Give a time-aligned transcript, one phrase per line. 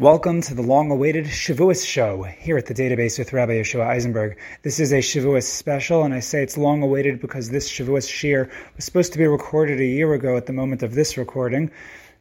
[0.00, 4.36] Welcome to the long-awaited Shavuos show here at the database with Rabbi Yeshua Eisenberg.
[4.60, 8.84] This is a Shavuos special, and I say it's long-awaited because this Shavuos shiur was
[8.84, 11.70] supposed to be recorded a year ago at the moment of this recording,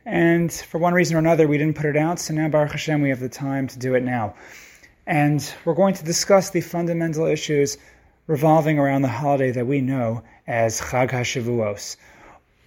[0.06, 3.02] and for one reason or another we didn't put it out, so now Baruch Hashem
[3.02, 4.36] we have the time to do it now.
[5.06, 7.78] And we're going to discuss the fundamental issues
[8.28, 11.98] revolving around the holiday that we know as Chag HaShavuos.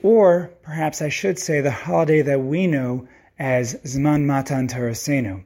[0.02, 3.08] Or perhaps I should say the holiday that we know
[3.38, 5.42] as Zman Matan Torasenu.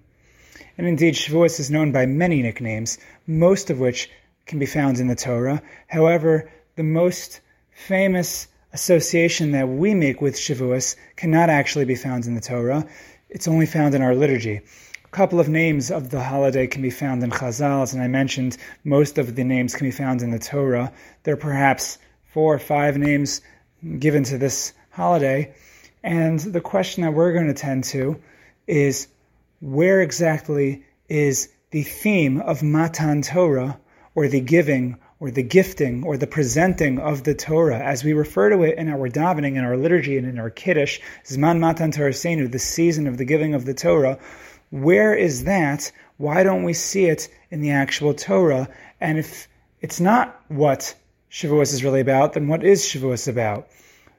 [0.79, 4.11] And indeed, Shavuos is known by many nicknames, most of which
[4.47, 5.63] can be found in the Torah.
[5.87, 7.41] However, the most
[7.73, 12.87] famous association that we make with Shavuos cannot actually be found in the Torah.
[13.29, 14.63] It's only found in our liturgy.
[15.05, 18.57] A couple of names of the holiday can be found in Chazal, and I mentioned
[18.83, 20.93] most of the names can be found in the Torah.
[21.25, 23.43] There are perhaps four or five names
[23.99, 25.55] given to this holiday.
[26.03, 28.21] And the question that we're going to tend to
[28.67, 29.09] is
[29.61, 33.79] where exactly is the theme of Matan Torah,
[34.15, 38.51] or the giving, or the gifting, or the presenting of the Torah, as we refer
[38.51, 42.51] to it in our davening, in our liturgy, and in our Kiddush, Zman Matan Torasenu,
[42.51, 44.19] the season of the giving of the Torah.
[44.71, 45.93] Where is that?
[46.17, 48.69] Why don't we see it in the actual Torah?
[49.01, 49.49] And if
[49.81, 50.95] it's not what
[51.31, 53.69] Shavuos is really about, then what is Shavuos about?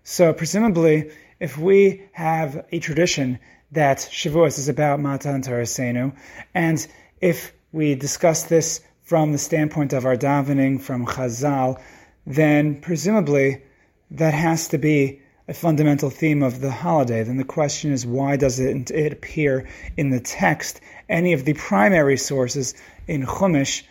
[0.05, 3.39] So presumably, if we have a tradition
[3.71, 6.13] that Shavuos is about Matan Torasenu,
[6.53, 6.85] and
[7.21, 11.81] if we discuss this from the standpoint of our davening from Chazal,
[12.27, 13.63] then presumably
[14.11, 17.23] that has to be a fundamental theme of the holiday.
[17.23, 22.17] Then the question is, why doesn't it appear in the text, any of the primary
[22.17, 22.75] sources
[23.07, 23.83] in Chumash,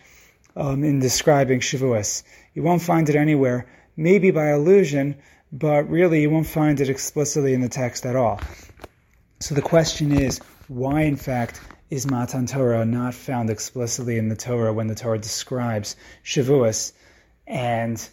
[0.56, 2.22] um, in describing Shavuos?
[2.52, 3.66] You won't find it anywhere,
[3.96, 5.16] maybe by allusion,
[5.52, 8.40] but really you won't find it explicitly in the text at all.
[9.40, 14.36] So the question is, why in fact is Matan Torah not found explicitly in the
[14.36, 15.94] Torah when the Torah describes
[16.24, 16.92] Shavuos?
[17.46, 18.08] And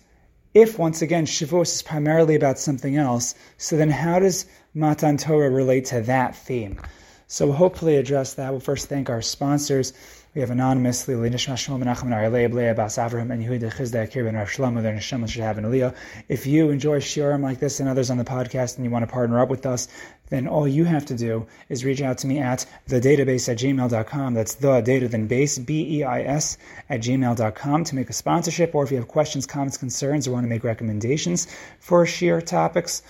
[0.54, 5.50] if once again Shavuos is primarily about something else, so then how does Matan Torah
[5.50, 6.80] relate to that theme?
[7.28, 8.50] So hopefully address that.
[8.52, 9.94] We'll first thank our sponsors.
[10.40, 14.24] We have anonymously Nishma Shmuel Menachem and Arlei Blei Abbas Avraham and Yehuda Chizda Akir
[14.24, 14.82] Ben Rav Shlomo.
[14.82, 15.94] Their neshama should have an aliyah.
[16.30, 19.12] If you enjoy shiurim like this and others on the podcast, and you want to
[19.12, 19.90] partner up with us,
[20.30, 24.34] then all you have to do is reach out to me at thedatabase at gmail.com.
[24.34, 26.58] That's the data then base, B-E-I-S,
[26.90, 30.46] at gmail.com to make a sponsorship, or if you have questions, comments, concerns, or want
[30.46, 33.02] to make recommendations for shiur topics,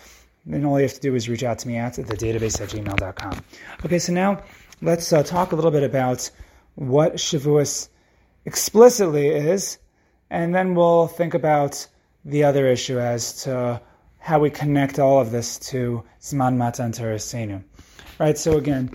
[0.47, 3.44] then all you have to do is reach out to me at thedatabase at gmail.com.
[3.85, 4.41] Okay, so now
[4.81, 6.28] let's uh, talk a little bit about
[6.79, 7.90] what Shavuos
[8.45, 9.78] explicitly is,
[10.29, 11.85] and then we'll think about
[12.23, 13.81] the other issue as to
[14.19, 17.62] how we connect all of this to Zman Matan Torasenu.
[18.17, 18.91] Right, so again,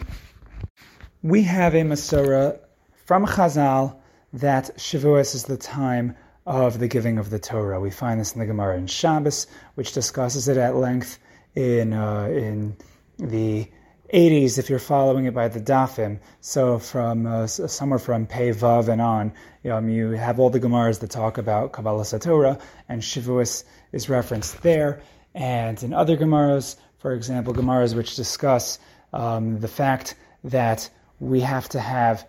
[1.22, 2.58] we have a Masorah
[3.04, 3.96] from Chazal
[4.32, 6.16] that Shavuos is the time
[6.46, 7.80] of the giving of the Torah.
[7.80, 11.18] We find this in the Gemara in Shabbos, which discusses it at length
[11.54, 12.76] in uh, in
[13.18, 13.68] the
[14.14, 16.20] 80s if you're following it by the dafim.
[16.40, 19.32] So from uh, somewhere from Pei Vav and on,
[19.68, 24.62] um, you have all the Gemaras that talk about Kabbalas HaTorah, and Shavuos is referenced
[24.62, 25.02] there.
[25.34, 28.78] And in other Gemaras, for example, Gemaras which discuss
[29.12, 30.14] um, the fact
[30.44, 30.88] that
[31.18, 32.24] we have to have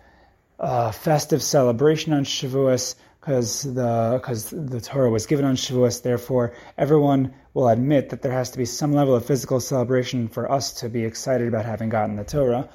[0.58, 6.02] a festive celebration on Shavuos because the because the Torah was given on Shavuos.
[6.02, 10.50] Therefore, everyone will admit that there has to be some level of physical celebration for
[10.50, 12.68] us to be excited about having gotten the Torah.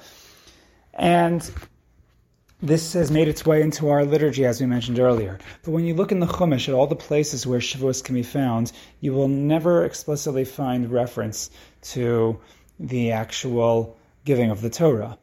[0.92, 1.50] And
[2.60, 5.38] this has made its way into our liturgy, as we mentioned earlier.
[5.62, 8.22] But when you look in the Chumash at all the places where Shavuos can be
[8.22, 11.50] found, you will never explicitly find reference
[11.92, 12.38] to
[12.78, 13.96] the actual
[14.26, 15.16] giving of the Torah.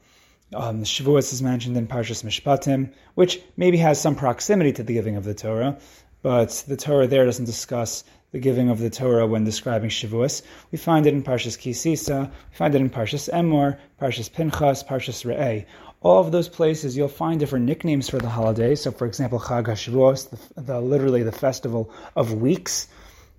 [0.52, 5.16] Um, Shavuos is mentioned in Parshas Mishpatim, which maybe has some proximity to the giving
[5.16, 5.78] of the Torah,
[6.24, 10.42] but the Torah there doesn't discuss the giving of the Torah when describing Shavuos.
[10.72, 14.84] We find it in Parshas Ki Sisa, we find it in Parshas Emor, Parshas Pinchas,
[14.84, 15.66] Parshas Re'eh.
[16.02, 18.74] All of those places, you'll find different nicknames for the holiday.
[18.74, 22.88] So, for example, Chag HaShavuos, the, the, literally the festival of weeks,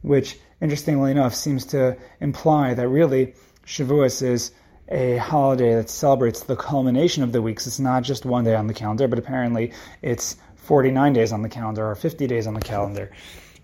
[0.02, 3.34] which, interestingly enough, seems to imply that really
[3.66, 4.52] Shavuos is
[4.90, 7.66] a holiday that celebrates the culmination of the weeks.
[7.66, 9.72] It's not just one day on the calendar, but apparently
[10.02, 13.10] it's 49 days on the calendar or 50 days on the calendar.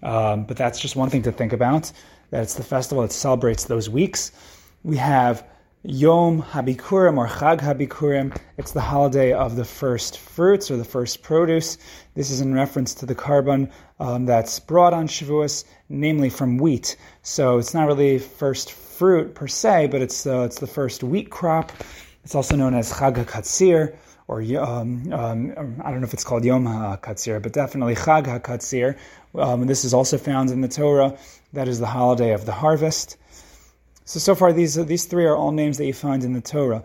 [0.02, 1.90] Um, but that's just one thing to think about.
[2.31, 4.32] That it's the festival that celebrates those weeks.
[4.82, 5.46] We have
[5.82, 8.37] Yom Habikurim or Chag Habikurim.
[8.56, 11.78] It's the holiday of the first fruits or the first produce.
[12.14, 13.70] This is in reference to the korban
[14.00, 16.96] um, that's brought on Shavuos, namely from wheat.
[17.23, 21.73] So it's not really first fruit per se, but it's it's the first wheat crop
[22.25, 23.95] It's also known as Chag HaKatzir,
[24.27, 28.97] or um, um, I don't know if it's called Yom HaKatzir, but definitely Chag HaKatzir.
[29.37, 31.17] Um, this is also found in the Torah.
[31.53, 33.17] That is the holiday of the harvest.
[34.07, 36.83] So, so far, these, these three are all names that you find in the Torah.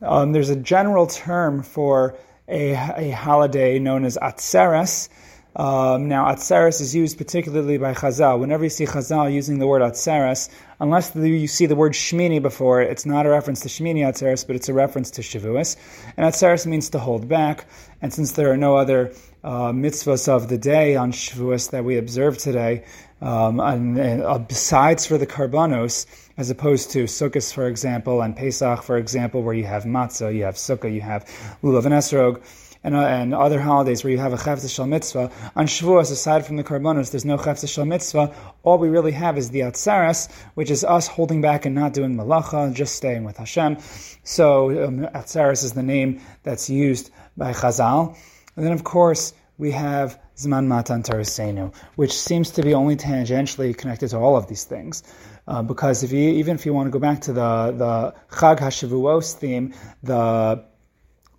[0.00, 2.16] Um, there's a general term for
[2.48, 5.10] a, a holiday known as Atzeres,
[5.56, 8.38] um, now, Atzeres is used particularly by Chazal.
[8.38, 10.48] Whenever you see Chazal using the word Atzeres,
[10.78, 14.46] unless you see the word Shmini before it, it's not a reference to Shmini Atzeres,
[14.46, 15.76] but it's a reference to Shavuos.
[16.16, 17.66] And Atzeres means to hold back.
[18.00, 19.12] And since there are no other
[19.42, 22.84] uh, mitzvahs of the day on Shavuos that we observe today,
[23.20, 26.06] um, and, and, uh, besides for the karbanos,
[26.36, 30.44] as opposed to Sukkot, for example, and Pesach, for example, where you have matzah, you
[30.44, 31.24] have sukkah, you have
[31.64, 32.40] lulav and esrog,
[32.84, 35.30] and, uh, and other holidays where you have a chafetz shel mitzvah.
[35.56, 38.34] On Shavuos, aside from the karbanos, there's no chafetz shel mitzvah.
[38.62, 42.16] All we really have is the atzeres, which is us holding back and not doing
[42.16, 43.78] malacha, just staying with Hashem.
[44.24, 48.16] So um, atzeres is the name that's used by Chazal.
[48.56, 53.76] And then, of course, we have Zman Matan Torah which seems to be only tangentially
[53.76, 55.02] connected to all of these things.
[55.48, 58.58] Uh, because if you, even if you want to go back to the, the Chag
[58.58, 60.64] HaShavuos theme, the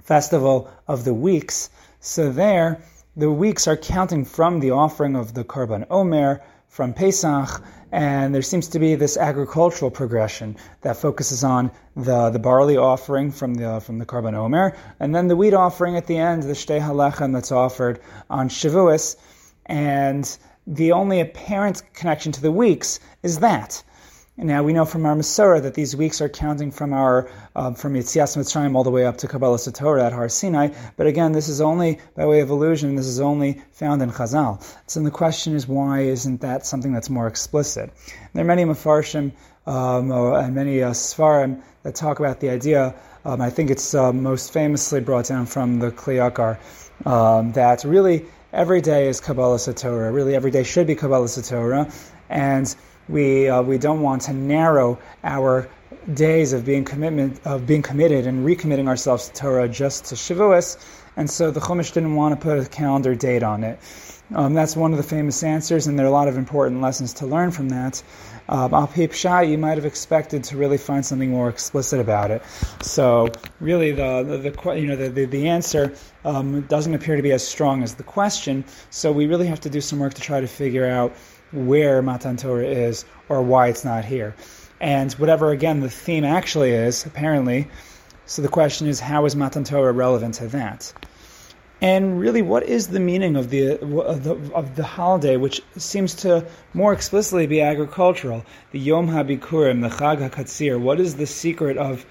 [0.10, 1.70] festival of the weeks.
[2.00, 2.82] So there,
[3.16, 7.62] the weeks are counting from the offering of the Korban Omer, from Pesach,
[7.92, 13.30] and there seems to be this agricultural progression that focuses on the, the barley offering
[13.30, 16.54] from the from the Korban Omer, and then the wheat offering at the end, the
[16.54, 18.00] Shtei Halechem that's offered
[18.32, 19.16] on Shavuos,
[19.68, 20.26] and
[20.66, 23.84] the only apparent connection to the weeks is that.
[24.42, 27.96] Now we know from our Masorah that these weeks are counting from our uh, from
[27.96, 30.70] Yetzias Mitzrayim all the way up to Kabbalas HaTorah at Har Sinai.
[30.96, 32.96] But again, this is only by way of illusion.
[32.96, 34.64] This is only found in Chazal.
[34.88, 37.92] So the question is, why isn't that something that's more explicit?
[38.34, 39.34] There are many Mefarshim
[39.68, 42.96] um, and many uh, Svarim that talk about the idea.
[43.26, 46.58] Um, I think it's uh, most famously brought down from the Kli Yakar
[47.06, 50.14] um, that really every day is Kabbalas HaTorah.
[50.14, 51.94] Really, every day should be Kabbalah Satorah,
[52.30, 52.74] and
[53.10, 55.68] we uh, we don't want to narrow our
[56.14, 60.78] days of being commitment of being committed and recommitting ourselves to Torah just to Shavuos,
[61.18, 63.80] and so the Chumash didn't want to put a calendar date on it.
[64.36, 67.14] Um, that's one of the famous answers, and there are a lot of important lessons
[67.16, 68.04] to learn from that.
[68.48, 72.44] Um, Al Shai, you might have expected to really find something more explicit about it.
[72.82, 73.30] So,
[73.60, 75.94] really, the the, the you know the the, the answer
[76.26, 78.64] um, doesn't appear to be as strong as the question.
[78.92, 81.14] So, we really have to do some work to try to figure out
[81.52, 84.36] where Matan Torah is or why it's not here.
[84.80, 87.68] And whatever, again, the theme actually is, apparently,
[88.26, 90.94] so the question is, how is Matan Torah relevant to that?
[91.82, 96.14] And really, what is the meaning of the, of the, of the holiday, which seems
[96.16, 98.46] to more explicitly be agricultural?
[98.72, 100.80] The Yom HaBikurim, the Chag HaKatzir.
[100.80, 102.06] What is the secret of,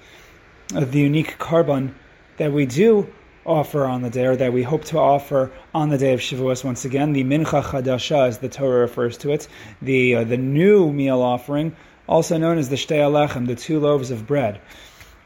[0.73, 1.93] of the unique korban
[2.37, 3.07] that we do
[3.45, 6.63] offer on the day, or that we hope to offer on the day of Shavuos.
[6.63, 9.47] Once again, the Mincha Chadasha, as the Torah refers to it,
[9.81, 11.75] the uh, the new meal offering,
[12.07, 14.61] also known as the Shtei Halechem, the two loaves of bread.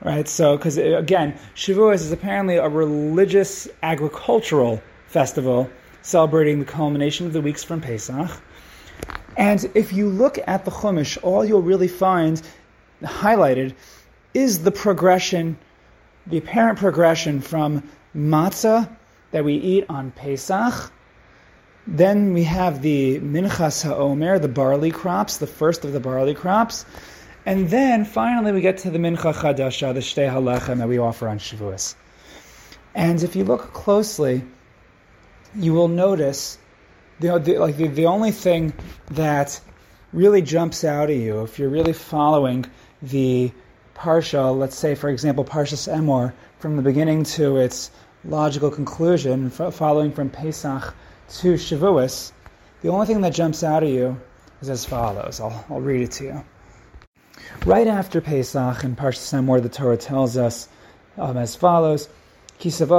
[0.01, 0.27] Right.
[0.27, 5.69] So, because uh, again, Shavuos is apparently a religious agricultural festival
[6.01, 8.29] celebrating the culmination of the weeks from Pesach.
[9.37, 12.41] And if you look at the Chumash, all you'll really find
[13.01, 13.73] highlighted
[14.33, 15.57] is the progression,
[16.27, 17.83] the apparent progression from
[18.15, 18.89] matzah
[19.31, 20.91] that we eat on Pesach.
[21.85, 26.85] Then we have the Minchas HaOmer, the barley crops, the first of the barley crops.
[27.45, 31.27] And then finally we get to the Mincha Chadasha, the Shtei Halechem that we offer
[31.27, 31.95] on Shavuos.
[32.95, 34.43] And if you look closely,
[35.55, 36.57] you will notice
[37.19, 38.73] the, the, like the, the only thing
[39.11, 39.59] that
[40.13, 42.65] really jumps out at you, if you're really following
[43.01, 43.51] the
[43.95, 47.91] Parsha, let's say, for example, Parshas Emor, from the beginning to its
[48.23, 50.95] logical conclusion, following from Pesach
[51.27, 52.31] to Shavuos,
[52.81, 54.17] the only thing that jumps out at you
[54.61, 55.41] is as follows.
[55.41, 56.41] I'll, I'll read it to you.
[57.65, 60.69] Right after Pesach in Parshas Emor, the Torah tells us
[61.17, 62.07] um, as follows.
[62.61, 62.95] You're going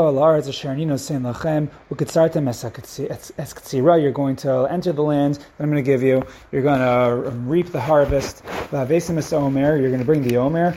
[4.36, 6.22] to enter the land that I'm going to give you.
[6.52, 8.42] You're going to reap the harvest.
[8.70, 10.74] You're going to bring the Omer.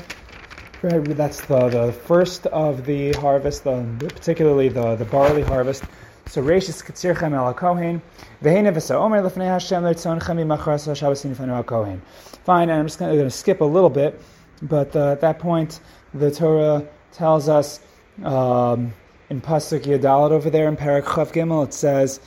[0.89, 5.83] That's the, the first of the harvest, the, particularly the, the barley harvest.
[6.27, 8.01] So Reishis Katzirchem El Kohen,
[8.41, 12.01] Vehene V'Sa Omer Lefnei Hashem Lertzonechem Imachras Hashabbos Nifanu Al Kohen.
[12.45, 14.21] Fine, and I'm just going to skip a little bit,
[14.61, 15.79] but uh, at that point,
[16.13, 17.81] the Torah tells us
[18.23, 18.93] um,
[19.29, 22.19] in Pasuk Yadalit over there in Parak Chav Gimel, it says,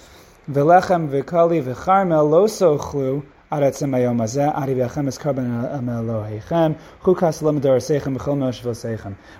[0.50, 3.24] V'lechem v'kali v'charmel lo sochlu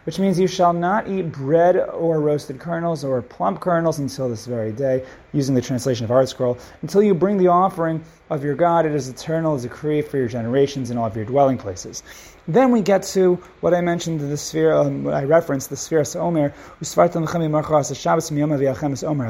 [0.04, 4.46] which means you shall not eat bread or roasted kernels or plump kernels until this
[4.46, 8.84] very day, using the translation of ArtScroll, until you bring the offering of your God.
[8.84, 12.02] It is eternal as a decree for your generations and all of your dwelling places.
[12.48, 16.00] Then we get to what I mentioned, the sphere, um, what I referenced, the sphere
[16.00, 16.52] of Omer,
[16.82, 17.28] Usvartam
[17.94, 18.32] Shabbos
[19.04, 19.28] Omer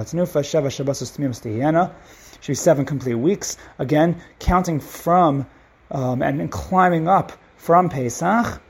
[2.40, 3.56] should be seven complete weeks.
[3.78, 5.46] Again, counting from
[5.90, 8.60] um, and, and climbing up from Pesach.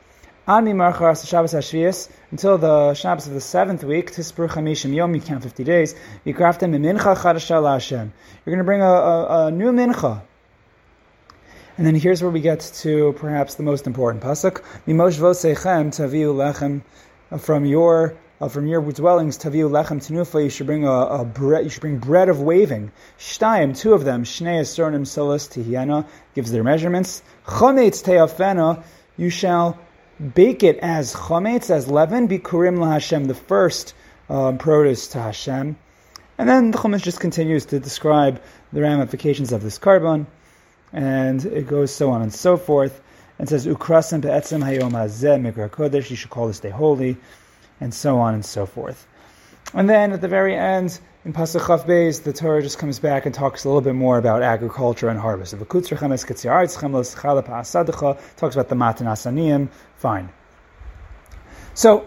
[0.47, 0.89] Until
[2.59, 4.13] the Shabbos of the seventh week.
[4.13, 5.15] Tispur chamishim yom.
[5.15, 5.95] You count fifty days.
[6.25, 6.53] You're going
[8.59, 10.23] to bring a, a, a new mincha
[11.81, 16.35] and then here's where we get to perhaps the most important pasuk: "Mimosh vosechem taviu
[16.35, 16.83] lechem."
[17.41, 20.43] From your uh, from your dwellings, taviu lechem tenufa.
[20.43, 21.65] You should bring a, a, bread.
[21.65, 22.91] You should bring bread of waving.
[23.19, 24.25] Shtayim, two of them.
[24.25, 27.23] Shnei esornim solas tihiana gives their measurements.
[27.47, 28.83] Chometz teafena.
[29.17, 29.79] You shall
[30.35, 32.29] bake it as chometz, as leaven.
[32.29, 33.95] Bikurim laHashem, the first
[34.31, 35.77] um, produce to Hashem.
[36.39, 38.41] And then the Chumash just continues to describe
[38.73, 40.25] the ramifications of this korban,
[40.91, 43.03] and it goes so on and so forth.
[43.39, 46.09] And says ukrasim be'etzem hayom hazeh mikra kodesh.
[46.09, 47.19] You should call this day holy,
[47.81, 49.07] and so on and so forth.
[49.75, 53.27] And then at the very end, in Pasuk Chav Beis, the Torah just comes back
[53.27, 55.53] and talks a little bit more about agriculture and harvest.
[55.53, 55.91] Talks
[58.55, 59.69] about the matan aniyim.
[59.97, 60.31] Fine.
[61.75, 62.07] So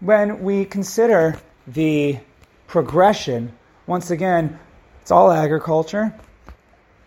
[0.00, 2.18] when we consider the
[2.66, 3.52] progression,
[3.86, 4.58] once again,
[5.00, 6.12] it's all agriculture.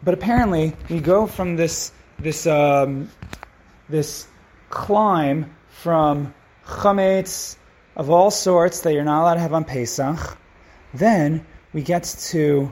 [0.03, 3.09] But apparently, we go from this this um,
[3.89, 4.27] this
[4.69, 6.33] climb from
[6.65, 7.57] chametz
[7.95, 10.37] of all sorts that you're not allowed to have on Pesach.
[10.93, 12.71] Then we get to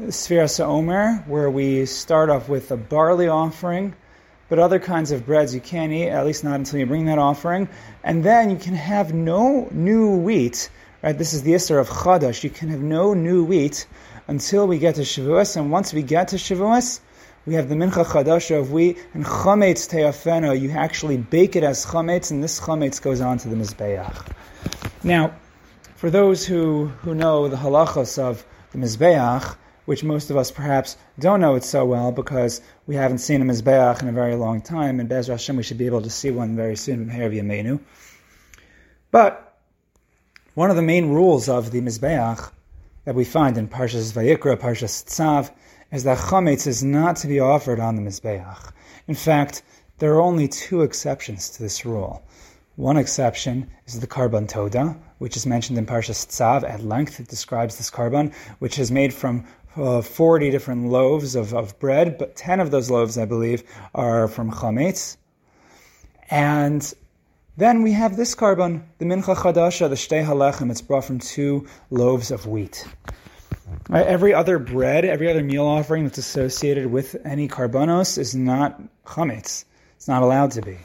[0.00, 3.94] Sfiras Omer, where we start off with a barley offering,
[4.48, 7.18] but other kinds of breads you can't eat, at least not until you bring that
[7.18, 7.68] offering.
[8.02, 10.70] And then you can have no new wheat.
[11.02, 11.16] Right?
[11.16, 12.44] This is the Isser of Chadash.
[12.44, 13.86] You can have no new wheat
[14.26, 15.56] until we get to Shavuos.
[15.56, 17.00] And once we get to Shavuos,
[17.46, 20.58] we have the Mincha Chadasha of wheat and Chametz Teafeno.
[20.58, 24.26] You actually bake it as Chametz, and this Chametz goes on to the Mizbeach.
[25.02, 25.34] Now,
[25.96, 30.98] for those who, who know the halachos of the Mizbeach, which most of us perhaps
[31.18, 34.60] don't know it so well because we haven't seen a Mizbeach in a very long
[34.60, 37.80] time, and Bez Hashem we should be able to see one very soon from
[39.10, 39.58] But
[40.54, 42.52] one of the main rules of the Mizbeach
[43.06, 45.50] that we find in Parshas Vayikra, Parshas Tzav,
[45.90, 48.70] is that chametz is not to be offered on the Mizbeach.
[49.08, 49.62] In fact,
[49.98, 52.22] there are only two exceptions to this rule.
[52.80, 57.20] One exception is the korban Toda, which is mentioned in Parshas Tzav at length.
[57.20, 59.44] It describes this korban, which is made from
[59.76, 64.28] uh, 40 different loaves of, of bread, but 10 of those loaves, I believe, are
[64.28, 65.18] from chametz.
[66.30, 66.90] And
[67.58, 70.70] then we have this korban, the mincha chadasha, the shtei halechem.
[70.70, 72.88] It's brought from two loaves of wheat.
[73.92, 79.66] Every other bread, every other meal offering that's associated with any korbanos is not chametz.
[79.96, 80.78] It's not allowed to be.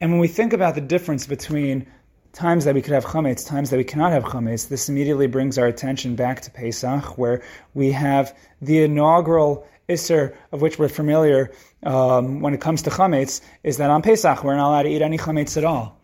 [0.00, 1.86] And when we think about the difference between
[2.32, 5.56] times that we could have chametz, times that we cannot have chametz, this immediately brings
[5.56, 11.52] our attention back to Pesach, where we have the inaugural Isser of which we're familiar
[11.84, 15.00] um, when it comes to chametz is that on Pesach we're not allowed to eat
[15.00, 15.98] any chametz at all.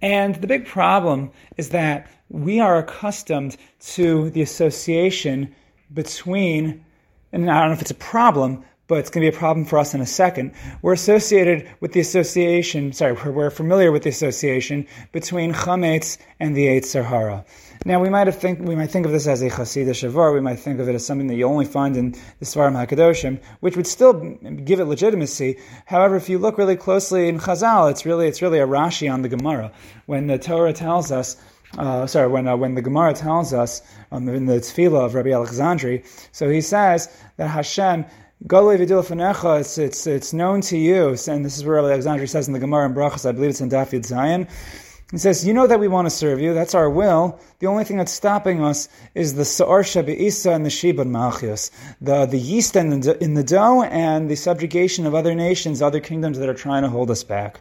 [0.00, 5.54] And the big problem is that we are accustomed to the association
[5.92, 6.84] between,
[7.32, 9.64] and I don't know if it's a problem, but it's going to be a problem
[9.64, 10.52] for us in a second.
[10.82, 16.66] We're associated with the association, sorry, we're familiar with the association between chametz and the
[16.66, 17.46] Yetzer Hara.
[17.86, 20.34] Now we might think we might think of this as a chasidish avar.
[20.34, 23.40] We might think of it as something that you only find in the Svarim Hakadoshim,
[23.60, 25.58] which would still give it legitimacy.
[25.86, 29.22] However, if you look really closely in Chazal, it's really it's really a Rashi on
[29.22, 29.72] the Gemara
[30.04, 31.38] when the Torah tells us.
[31.78, 33.80] Uh, sorry, when uh, when the Gemara tells us
[34.10, 37.08] um, in the Tefillah of Rabbi Alexandri, so he says
[37.38, 38.04] that Hashem
[39.60, 42.86] it's, it's, it's known to you, and this is where Alexandri says in the Gemara
[42.86, 44.48] in Brachos, I believe it's in Daf Yud Zayin.
[45.12, 47.38] He says, You know that we want to serve you, that's our will.
[47.60, 51.70] The only thing that's stopping us is the Sa'ar Isa and the Shibud Malchius,
[52.00, 56.00] the, the yeast in the, in the dough and the subjugation of other nations, other
[56.00, 57.60] kingdoms that are trying to hold us back.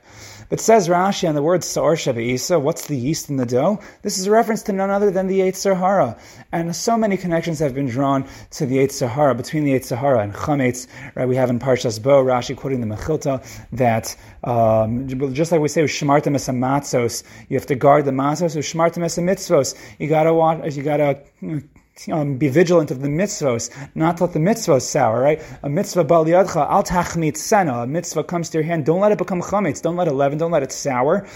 [0.51, 3.79] But says Rashi on the word Sa'ar Isa, what's the yeast in the dough?
[4.01, 6.17] This is a reference to none other than the Yetzer Hara.
[6.51, 10.20] And so many connections have been drawn to the Yetzer Hara, between the Yetzer Hara
[10.20, 10.88] and Chametz.
[11.15, 11.25] Right?
[11.25, 13.41] We have in Parshas Bo, Rashi quoting the Mechilta,
[13.72, 18.53] that um, just like we say, with Shmartim matzos, you have to guard the matzos,
[18.53, 19.74] with Shmartim mitzvos.
[20.00, 21.22] You gotta watch, you gotta
[22.12, 25.41] um, be vigilant of the mitzvos, not let the mitzvos sour, right?
[25.63, 27.83] A mitzvah bal yadcha, al tachmit sena.
[27.83, 30.38] A mitzvah comes to your hand, don't let it become chametz, don't let it leaven,
[30.38, 31.27] don't let it sour.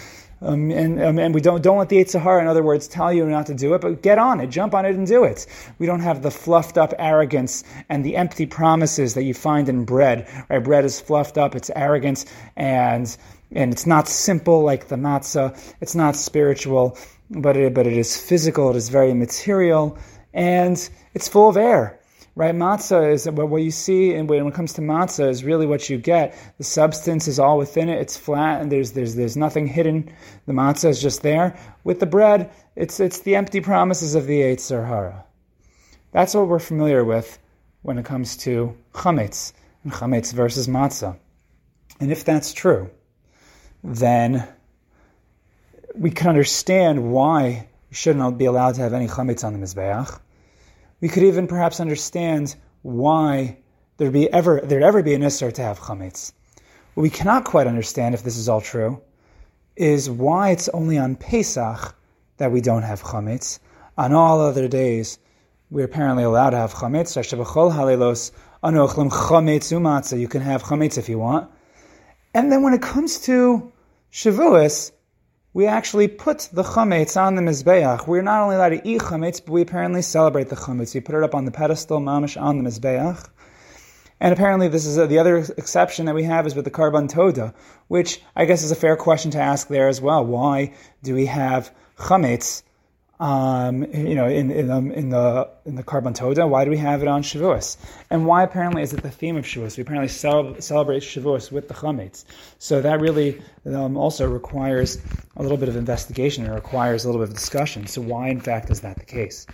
[0.42, 3.12] Um, and, um, and we don't, don't let the Yetzer Hara, in other words, tell
[3.12, 5.48] you not to do it, but get on it, jump on it and do it.
[5.80, 9.86] We don't have the fluffed up arrogance and the empty promises that you find in
[9.86, 10.28] bread.
[10.50, 10.64] Right?
[10.64, 12.26] Bread is fluffed up, it's arrogance,
[12.58, 13.16] and,
[13.54, 16.98] and it's not simple like the matzah, it's not spiritual,
[17.30, 19.98] but it, but it is physical, it is very material,
[20.36, 22.00] and it's full of air
[22.36, 22.54] right?
[22.54, 25.98] Matzah is what you see, and when it comes to matzah, is really what you
[25.98, 26.38] get.
[26.58, 30.12] The substance is all within it; it's flat, and there's there's there's nothing hidden.
[30.46, 31.58] The matzah is just there.
[31.84, 35.26] With the bread, it's it's the empty promises of the Yetzer Hara.
[36.12, 37.40] That's what we're familiar with
[37.82, 41.18] when it comes to chametz and chametz versus matzah.
[42.00, 42.90] And if that's true,
[43.84, 44.48] then
[45.94, 50.20] we can understand why we shouldn't be allowed to have any chametz on the mizbeach
[51.06, 53.56] we could even perhaps understand why
[53.98, 56.34] there'd be ever there'd ever be an isser to have chametz.
[56.96, 59.00] What we cannot quite understand, if this is all true,
[59.76, 61.96] is why it's only on Pesach
[62.38, 63.60] that we don't have chametz.
[64.00, 65.20] On all other days,
[65.70, 67.16] we're apparently allowed to have chametz.
[70.20, 71.52] You can have chametz if you want.
[72.34, 73.72] And then when it comes to
[74.12, 74.92] Shavuos,
[75.56, 78.06] we actually put the chametz on the mizbeach.
[78.06, 80.94] We're not only allowed to eat chametz, but we apparently celebrate the chametz.
[80.94, 83.26] We put it up on the pedestal, mamish, on the mizbeach.
[84.20, 87.08] And apparently, this is a, the other exception that we have is with the korban
[87.08, 87.54] toda,
[87.88, 90.26] which I guess is a fair question to ask there as well.
[90.26, 92.64] Why do we have chametz
[93.20, 96.46] um, you know, in, in, um, in the in the Korban Toda.
[96.48, 97.78] Why do we have it on Shavuos?
[98.10, 99.78] And why apparently is it the theme of Shavuos?
[99.78, 102.26] We apparently cel- celebrate Shavuos with the chametz.
[102.60, 105.02] So that really um, also requires
[105.38, 106.46] a little bit of investigation.
[106.46, 107.88] It requires a little bit of discussion.
[107.88, 109.48] So why, in fact, is that the case?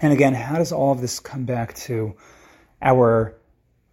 [0.00, 2.14] And again, how does all of this come back to
[2.80, 3.34] our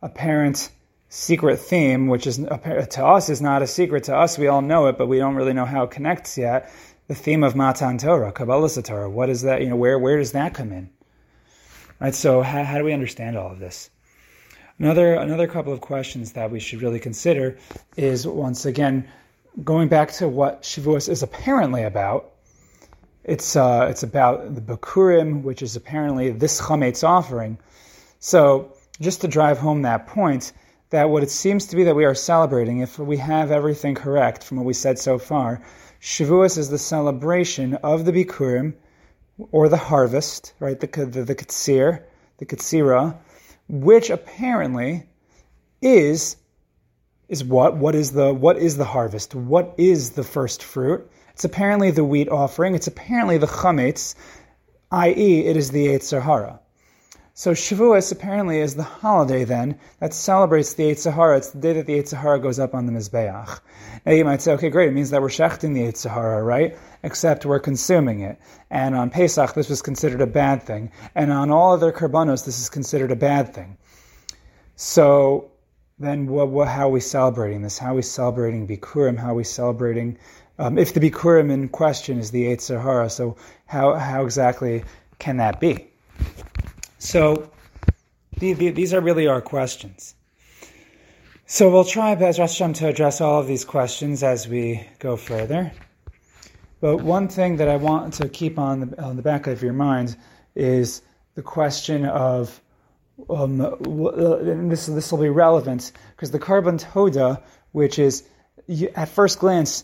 [0.03, 0.69] apparent
[1.09, 4.37] secret theme, which is to us is not a secret to us.
[4.37, 6.71] We all know it, but we don't really know how it connects yet
[7.07, 9.09] the theme of Matan Torah, Kabbalah Torah.
[9.09, 9.61] What is that?
[9.61, 10.89] You know, where where does that come in?
[11.99, 12.15] Right.
[12.15, 13.89] So how, how do we understand all of this?
[14.79, 17.57] Another another couple of questions that we should really consider
[17.95, 19.07] is once again
[19.63, 22.31] going back to what Shavuos is apparently about.
[23.23, 27.57] It's uh, it's about the Bikurim, which is apparently this chametz offering.
[28.19, 30.53] So just to drive home that point,
[30.89, 34.43] that what it seems to be that we are celebrating, if we have everything correct
[34.43, 35.61] from what we said so far,
[36.05, 38.75] Shavuos is the celebration of the Bikurim,
[39.51, 40.79] or the harvest, right?
[40.79, 42.03] The the, the Katsir,
[42.37, 43.17] the Katsira,
[43.67, 45.09] which apparently
[45.81, 46.37] is
[47.27, 47.77] is what?
[47.77, 49.33] What is the what is the harvest?
[49.33, 51.09] What is the first fruit?
[51.31, 52.75] It's apparently the wheat offering.
[52.75, 54.13] It's apparently the chametz,
[54.91, 56.59] i.e., it is the Yetzer Hara.
[57.37, 61.35] So Shavuos apparently is the holiday then that celebrates the Yetzer Hara.
[61.35, 63.59] It's the day that the Yetzer Hara goes up on the Mizbeach.
[64.05, 66.77] Now you might say, okay, great, it means that we're shechting the Yetzer Hara, right?
[67.03, 68.39] Except we're consuming it.
[68.69, 70.93] And on Pesach, this was considered a bad thing.
[71.13, 73.75] And on all other karbanos, this is considered a bad thing.
[74.77, 75.51] So
[75.99, 77.77] then what, what, how are we celebrating this?
[77.77, 79.19] How are we celebrating Bikurim?
[79.19, 80.17] How are we celebrating,
[80.57, 84.85] um, if the Bikurim in question is the Yetzer Hara, so how, how exactly
[85.19, 85.89] can that be?
[86.97, 87.51] So
[88.37, 90.15] the, the, these are really our questions.
[91.45, 95.71] So we'll try, Bez Hashem, to address all of these questions as we go further.
[96.81, 99.73] But one thing that I want to keep on the, on the back of your
[99.73, 100.17] mind
[100.55, 101.01] is
[101.35, 102.61] the question of,
[103.29, 103.57] um,
[104.69, 108.23] this, this will be relevant, because the korban toda, which is
[108.95, 109.83] at first glance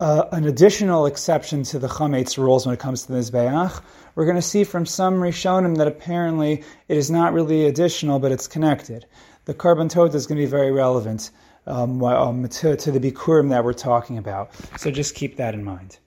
[0.00, 3.82] uh, an additional exception to the chametz rules when it comes to the mizbeach.
[4.14, 8.32] We're going to see from some rishonim that apparently it is not really additional, but
[8.32, 9.06] it's connected.
[9.46, 11.30] The korban toda is going to be very relevant
[11.66, 14.50] um, um, to, to, the bikurim that we're talking about.
[14.78, 15.98] So just keep that in mind.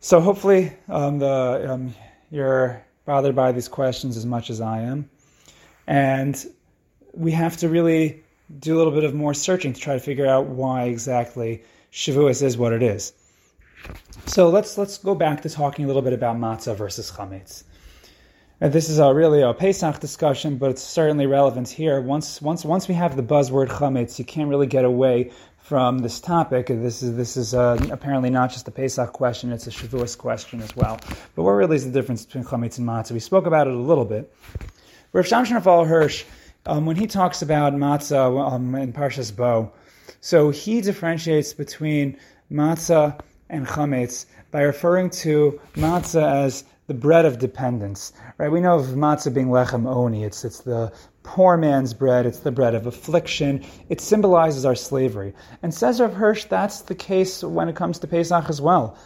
[0.00, 1.94] So hopefully um, the, um,
[2.30, 5.08] you're bothered by these questions as much as I am,
[5.86, 6.44] and
[7.12, 8.22] we have to really
[8.58, 12.42] do a little bit of more searching to try to figure out why exactly Shavuos
[12.42, 13.12] is what it is.
[14.26, 17.64] So let's let's go back to talking a little bit about matzah versus chametz.
[18.60, 22.00] This is a really a Pesach discussion, but it's certainly relevant here.
[22.00, 26.20] Once once once we have the buzzword chametz, you can't really get away from this
[26.20, 26.68] topic.
[26.68, 30.62] This is this is uh, apparently not just a Pesach question; it's a Shavuos question
[30.62, 30.98] as well.
[31.34, 33.12] But what really is the difference between chametz and matzah?
[33.12, 34.32] We spoke about it a little bit.
[35.12, 36.24] Rav Shimshon Hirsch,
[36.66, 39.72] um, when he talks about matzah um, in Parshas Bo,
[40.20, 42.16] so he differentiates between
[42.50, 48.52] matzah and chametz by referring to matzah as the bread of dependence, right?
[48.52, 50.24] We know of matzah being lechem oni.
[50.24, 52.26] It's it's the poor man's bread.
[52.26, 53.64] It's the bread of affliction.
[53.88, 55.32] It symbolizes our slavery.
[55.62, 58.98] And says Rav Hirsch, that's the case when it comes to Pesach as well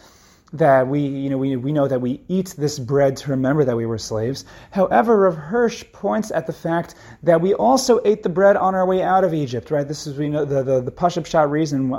[0.52, 3.76] that we, you know, we, we know that we eat this bread to remember that
[3.76, 4.46] we were slaves.
[4.70, 8.86] However, Rav Hirsch points at the fact that we also ate the bread on our
[8.86, 9.86] way out of Egypt, right?
[9.86, 11.90] This is, we know, the, the, the Pashup Shah reason,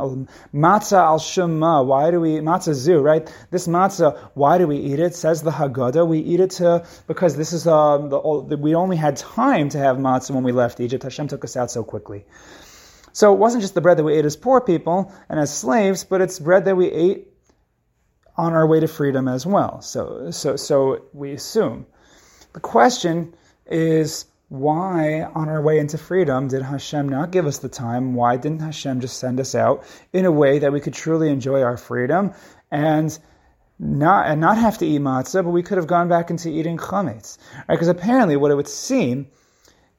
[0.53, 3.31] matzah al shumma, why do we, matzah zu, right?
[3.51, 5.13] This matzah, why do we eat it?
[5.13, 9.17] Says the Haggadah, we eat it to, because this is, um, the, we only had
[9.17, 11.03] time to have matzah when we left Egypt.
[11.03, 12.25] Hashem took us out so quickly.
[13.11, 16.03] So it wasn't just the bread that we ate as poor people and as slaves,
[16.03, 17.28] but it's bread that we ate
[18.39, 19.81] on our way to freedom as well.
[19.81, 21.85] So, so, so we assume.
[22.53, 27.67] The question is why, on our way into freedom, did Hashem not give us the
[27.67, 28.15] time?
[28.15, 31.61] Why didn't Hashem just send us out in a way that we could truly enjoy
[31.61, 32.31] our freedom
[32.71, 33.19] and
[33.77, 36.77] not and not have to eat matzah, but we could have gone back into eating
[36.77, 37.37] chametz?
[37.67, 37.75] Right?
[37.75, 39.27] Because apparently, what it would seem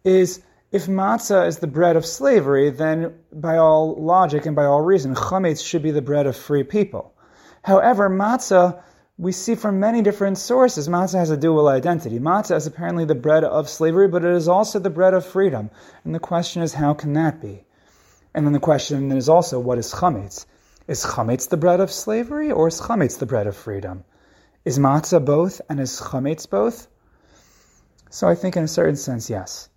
[0.03, 0.41] is
[0.73, 5.15] if matzah is the bread of slavery, then by all logic and by all reason,
[5.15, 7.13] chametz should be the bread of free people.
[7.63, 8.83] However, matzah,
[9.19, 12.19] we see from many different sources, matzah has a dual identity.
[12.19, 15.71] Matzah is apparently the bread of slavery, but it is also the bread of freedom.
[16.05, 17.65] And the question is, how can that be?
[18.35, 20.47] And then the question is also, what is chametz?
[20.89, 24.05] Is chametz the bread of slavery, or is chametz the bread of freedom?
[24.65, 26.89] Is matzah both, and is chametz both?
[28.09, 29.69] So I think in a certain sense, yes.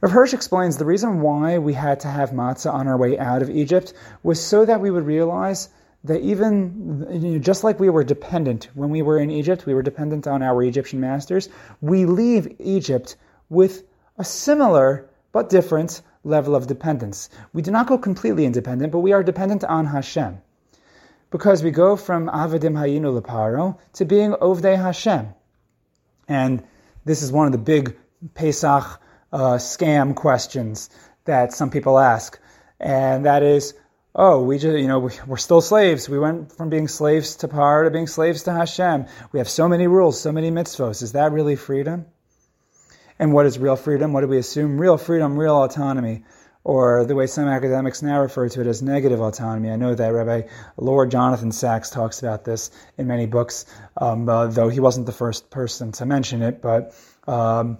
[0.00, 3.42] Rav Hirsch explains the reason why we had to have matzah on our way out
[3.42, 5.68] of Egypt was so that we would realize
[6.04, 9.74] that even you know, just like we were dependent when we were in Egypt, we
[9.74, 11.48] were dependent on our Egyptian masters,
[11.80, 13.16] we leave Egypt
[13.48, 13.82] with
[14.16, 17.30] a similar but different level of dependence.
[17.52, 20.40] We do not go completely independent, but we are dependent on Hashem.
[21.30, 25.28] Because we go from Avadim Hayinu Leparo to being Ovdei Hashem.
[26.26, 26.62] And
[27.04, 27.96] this is one of the big
[28.34, 29.00] Pesach
[29.32, 30.90] uh, scam questions
[31.24, 32.38] that some people ask.
[32.80, 33.74] And that is,
[34.18, 36.08] oh, we just, you know, we're still slaves.
[36.08, 39.06] We went from being slaves to par to being slaves to Hashem.
[39.30, 41.02] We have so many rules, so many mitzvos.
[41.02, 42.06] Is that really freedom?
[43.20, 44.12] And what is real freedom?
[44.12, 44.80] What do we assume?
[44.80, 46.24] Real freedom, real autonomy,
[46.64, 49.70] or the way some academics now refer to it as negative autonomy.
[49.70, 54.48] I know that Rabbi Lord Jonathan Sacks talks about this in many books, um, uh,
[54.48, 56.60] though he wasn't the first person to mention it.
[56.60, 56.92] But,
[57.28, 57.78] um,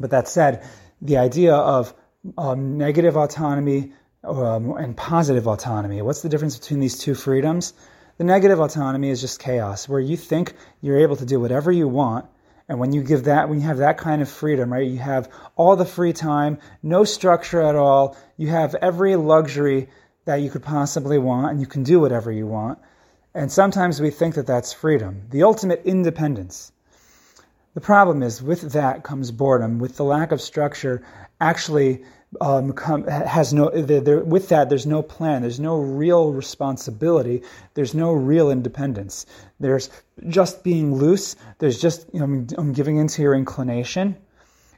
[0.00, 0.66] but that said,
[1.02, 1.94] the idea of
[2.38, 3.92] um, negative autonomy
[4.24, 6.02] um, and positive autonomy.
[6.02, 7.74] What's the difference between these two freedoms?
[8.18, 11.88] The negative autonomy is just chaos, where you think you're able to do whatever you
[11.88, 12.26] want.
[12.68, 15.28] And when you give that, when you have that kind of freedom, right, you have
[15.56, 19.88] all the free time, no structure at all, you have every luxury
[20.24, 22.78] that you could possibly want, and you can do whatever you want.
[23.34, 26.70] And sometimes we think that that's freedom, the ultimate independence.
[27.74, 29.78] The problem is, with that comes boredom.
[29.78, 31.02] With the lack of structure,
[31.40, 32.04] actually,
[32.40, 37.42] um, come, has no with that there's no plan there's no real responsibility
[37.74, 39.26] there's no real independence.
[39.60, 39.90] There's
[40.28, 44.16] just being loose there's just you know, I'm giving into your inclination.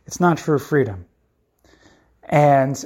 [0.06, 1.06] It's not true freedom.
[2.24, 2.84] And,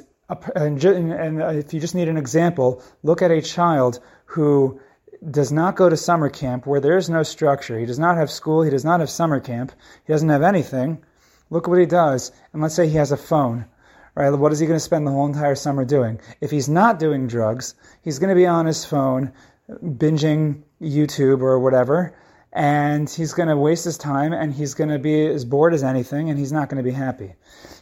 [0.54, 4.80] and and if you just need an example look at a child who
[5.30, 7.78] does not go to summer camp where there is no structure.
[7.78, 9.72] He does not have school he does not have summer camp
[10.04, 11.02] he doesn't have anything.
[11.48, 13.64] Look what he does and let's say he has a phone
[14.18, 14.30] right?
[14.30, 16.20] What is he going to spend the whole entire summer doing?
[16.40, 19.32] If he's not doing drugs, he's going to be on his phone,
[19.70, 22.16] binging YouTube or whatever,
[22.52, 25.84] and he's going to waste his time and he's going to be as bored as
[25.84, 27.34] anything and he's not going to be happy.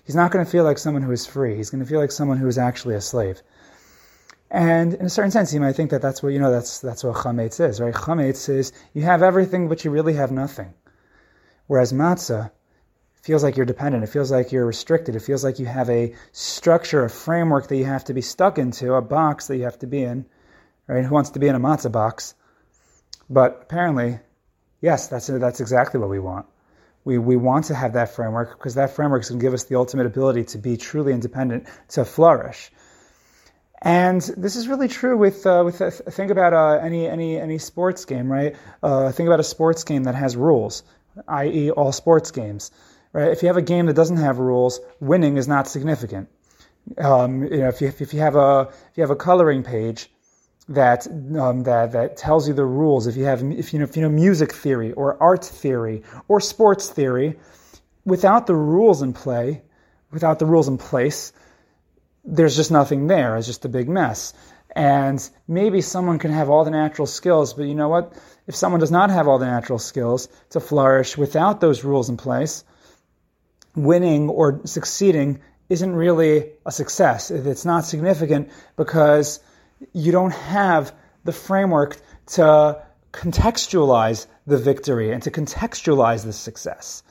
[0.04, 1.56] He's not going to feel like someone who is free.
[1.56, 3.40] He's going to feel like someone who is actually a slave.
[4.50, 7.02] And in a certain sense, you might think that that's what, you know, that's, that's
[7.02, 7.94] what chametz is, right?
[7.94, 10.74] Chametz is you have everything, but you really have nothing.
[11.66, 12.50] Whereas matzah
[13.26, 14.04] feels like you're dependent.
[14.04, 15.16] It feels like you're restricted.
[15.16, 18.56] It feels like you have a structure, a framework that you have to be stuck
[18.56, 20.26] into, a box that you have to be in.
[20.86, 21.04] Right?
[21.04, 22.34] Who wants to be in a matzah box?
[23.28, 24.20] But apparently,
[24.80, 26.46] yes, that's that's exactly what we want.
[27.04, 29.64] We we want to have that framework because that framework is going to give us
[29.64, 32.70] the ultimate ability to be truly independent, to flourish.
[33.82, 37.58] And this is really true with uh, with uh, think about uh, any any any
[37.58, 38.54] sports game, right?
[38.80, 40.84] Uh, think about a sports game that has rules,
[41.26, 42.70] i.e., all sports games.
[43.16, 43.32] Right?
[43.32, 46.28] If you have a game that doesn't have rules, winning is not significant.
[46.98, 50.10] Um, you know, if you, if you have a if you have a coloring page
[50.68, 53.96] that um, that that tells you the rules, if you have if you know if
[53.96, 57.38] you know music theory or art theory or sports theory,
[58.04, 59.62] without the rules in play,
[60.10, 61.32] without the rules in place,
[62.22, 63.38] there's just nothing there.
[63.38, 64.34] It's just a big mess.
[64.74, 68.12] And maybe someone can have all the natural skills, but you know what?
[68.46, 72.16] if someone does not have all the natural skills to flourish without those rules in
[72.16, 72.64] place,
[73.76, 77.30] winning or succeeding isn't really a success.
[77.30, 79.40] It's not significant because
[79.92, 87.02] you don't have the framework to contextualize the victory and to contextualize the success.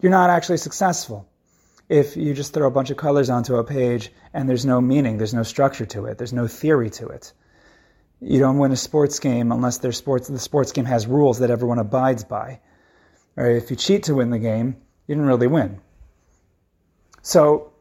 [0.00, 1.28] You're not actually successful
[1.88, 5.16] if you just throw a bunch of colors onto a page and there's no meaning,
[5.16, 7.32] there's no structure to it, there's no theory to it.
[8.20, 11.50] You don't win a sports game unless there's sports, the sports game has rules that
[11.50, 12.60] everyone abides by.
[13.36, 14.76] Or if you cheat to win the game,
[15.08, 15.80] you didn't really win.
[17.22, 17.72] So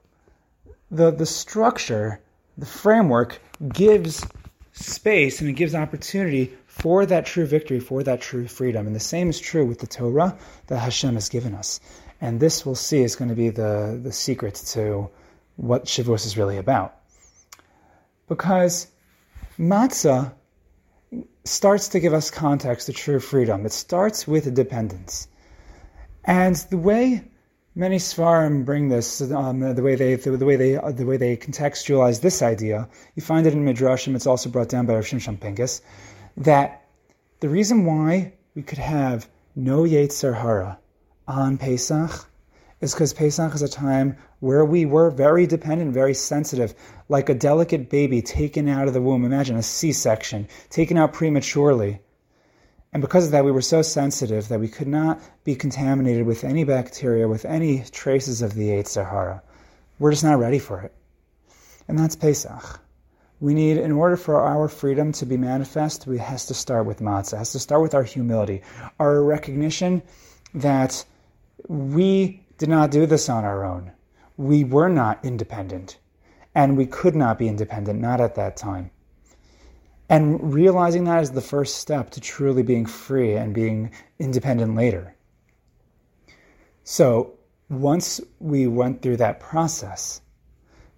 [0.89, 2.19] the, the structure,
[2.57, 3.39] the framework
[3.71, 4.25] gives
[4.71, 8.87] space and it gives opportunity for that true victory, for that true freedom.
[8.87, 10.37] And the same is true with the Torah
[10.67, 11.79] that Hashem has given us.
[12.21, 15.09] And this we'll see is going to be the, the secret to
[15.55, 16.95] what Shavuos is really about.
[18.27, 18.87] Because
[19.59, 20.33] matzah
[21.43, 23.65] starts to give us context to true freedom.
[23.65, 25.27] It starts with dependence.
[26.27, 27.23] And the way
[27.73, 31.37] many Svarim bring this, um, the way they, the, the, way they, the way they
[31.37, 34.13] contextualize this idea, you find it in Midrashim.
[34.13, 35.81] It's also brought down by Rav Shimshon Pincus,
[36.35, 36.85] that
[37.39, 40.77] the reason why we could have no Yetzer Hara
[41.27, 42.27] on Pesach
[42.81, 46.75] is because Pesach is a time where we were very dependent, very sensitive,
[47.09, 49.23] like a delicate baby taken out of the womb.
[49.23, 52.01] Imagine a C section, taken out prematurely.
[52.93, 56.43] And because of that, we were so sensitive that we could not be contaminated with
[56.43, 59.43] any bacteria, with any traces of the Yetzer Hara.
[59.99, 60.93] We're just not ready for it.
[61.87, 62.79] And that's Pesach.
[63.39, 66.99] We need, in order for our freedom to be manifest, we has to start with
[66.99, 67.33] matzah.
[67.33, 68.63] It has to start with our humility,
[68.99, 70.01] our recognition
[70.55, 71.05] that
[71.67, 73.91] we did not do this on our own.
[74.37, 75.99] We were not independent,
[76.55, 78.89] and we could not be independent, not at that time.
[80.09, 85.15] And realizing that is the first step to truly being free and being independent later.
[86.83, 87.33] So,
[87.69, 90.21] once we went through that process,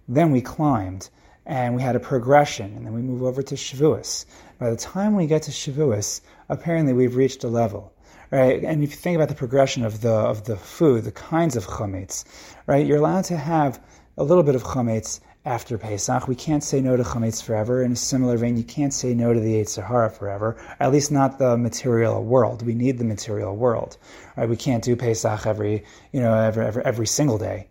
[0.06, 1.08] then we climbed
[1.46, 4.24] and we had a progression, and then we move over to Shavuos.
[4.60, 7.92] By the time we get to Shavuos, apparently we've reached a level,
[8.30, 8.62] right?
[8.62, 11.66] And if you think about the progression of the of the food, the kinds of
[11.66, 12.24] chametz,
[12.68, 12.86] right?
[12.86, 13.82] You're allowed to have
[14.16, 15.18] a little bit of chametz
[15.50, 16.28] after Pesach.
[16.28, 17.82] We can't say no to chametz forever.
[17.82, 20.56] In a similar vein, you can't say no to the Yetzer Hara forever.
[20.78, 22.62] At least not the material world.
[22.64, 23.96] We need the material world.
[24.36, 24.48] Right?
[24.48, 27.68] We can't do Pesach every you know every every, every single day.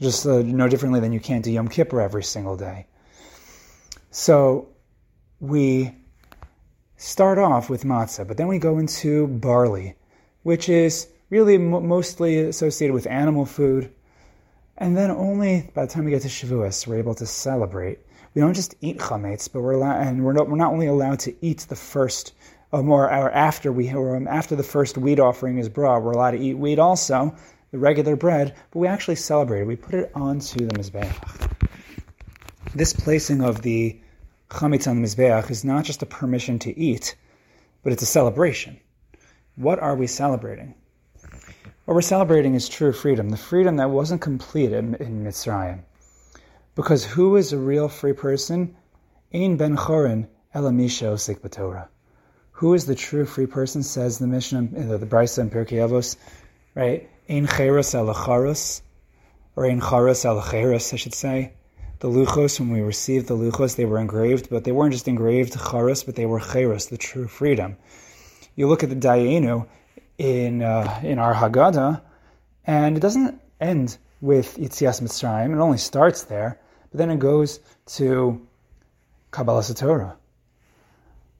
[0.00, 2.86] Just uh, no differently than you can't do Yom Kippur every single day.
[4.12, 4.68] So
[5.40, 5.96] we
[6.96, 9.96] start off with matzah, but then we go into barley,
[10.44, 13.90] which is really mostly associated with animal food
[14.78, 18.00] and then only by the time we get to Shavuos, we're able to celebrate.
[18.34, 21.20] We don't just eat chametz, but we're allowed, and we're not, we're not only allowed
[21.20, 22.34] to eat the first,
[22.72, 26.12] uh, more, or after we, or um, after the first wheat offering is brought, we're
[26.12, 27.34] allowed to eat wheat also,
[27.70, 29.64] the regular bread, but we actually celebrate.
[29.64, 31.50] We put it onto the mizbeach.
[32.74, 33.98] This placing of the
[34.50, 37.16] chametz on the mizbeach is not just a permission to eat,
[37.82, 38.78] but it's a celebration.
[39.54, 40.74] What are we celebrating?
[41.86, 45.82] What we're celebrating is true freedom, the freedom that wasn't complete in, in Mitzrayim.
[46.74, 48.74] Because who is a real free person?
[49.32, 51.86] Ein ben chorin elamisha osik b'Torah.
[52.50, 53.84] Who is the true free person?
[53.84, 56.16] Says the Mishnah, the, the Brisa in Pirkei Avos,
[56.74, 57.08] right?
[57.28, 58.82] Ein cheros elacharus,
[59.54, 61.52] or ein charos elacheros, I should say.
[62.00, 65.52] The luchos, when we received the luchos, they were engraved, but they weren't just engraved
[65.52, 67.76] charos, but they were cheros, the true freedom.
[68.56, 69.68] You look at the Dayenu,
[70.18, 72.00] in uh, in our Haggadah,
[72.66, 75.52] and it doesn't end with Yetzias Mitzrayim.
[75.52, 76.58] It only starts there,
[76.90, 78.46] but then it goes to
[79.32, 80.16] Kabbalas HaTorah.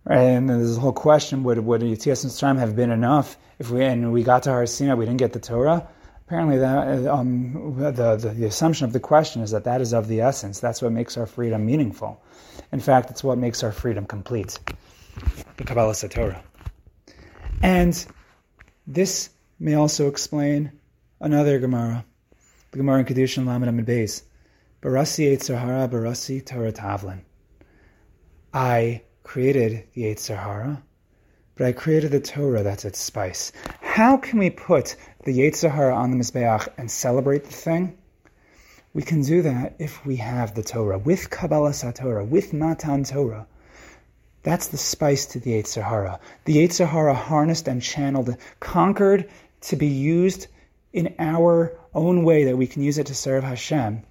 [0.08, 4.12] And there's a whole question: Would would Yetzias Mitzrayim have been enough if we and
[4.12, 5.88] we got to Har Sinai, we didn't get the Torah?
[6.26, 10.08] Apparently, that, um, the, the, the assumption of the question is that that is of
[10.08, 10.58] the essence.
[10.58, 12.20] That's what makes our freedom meaningful.
[12.72, 14.58] In fact, it's what makes our freedom complete.
[15.56, 16.42] The Kabbalas HaTorah.
[17.62, 18.06] And
[18.86, 20.72] this may also explain
[21.20, 22.04] another Gemara,
[22.70, 24.22] the Gemara in Kiddushin Lamed Amud Beis.
[24.82, 27.22] Barasi Yetzer Barasi Torah Tavlin.
[28.54, 30.82] I created the Yetzer Hara,
[31.56, 33.50] but I created the Torah that's its spice.
[33.80, 34.94] How can we put
[35.24, 37.98] the Yetzer Hara on the Mizbeach and celebrate the thing?
[38.94, 43.46] We can do that if we have the Torah, with Kabbalas HaTorah, with Matan Torah.
[44.46, 46.20] That's the spice to the Yetzer Hara.
[46.44, 49.28] The Yetzer Hara harnessed and channeled, conquered
[49.62, 50.46] to be used
[50.92, 54.04] in our own way that we can use it to serve Hashem,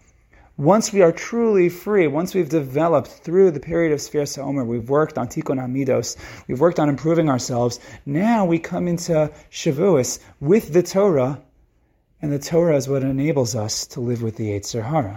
[0.57, 4.89] Once we are truly free, once we've developed through the period of Sfiras HaOmer, we've
[4.89, 6.17] worked on Tikkun Hamidos,
[6.49, 11.41] we've worked on improving ourselves, now we come into Shavuos with the Torah,
[12.21, 15.15] and the Torah is what enables us to live with the Yetzer Hara.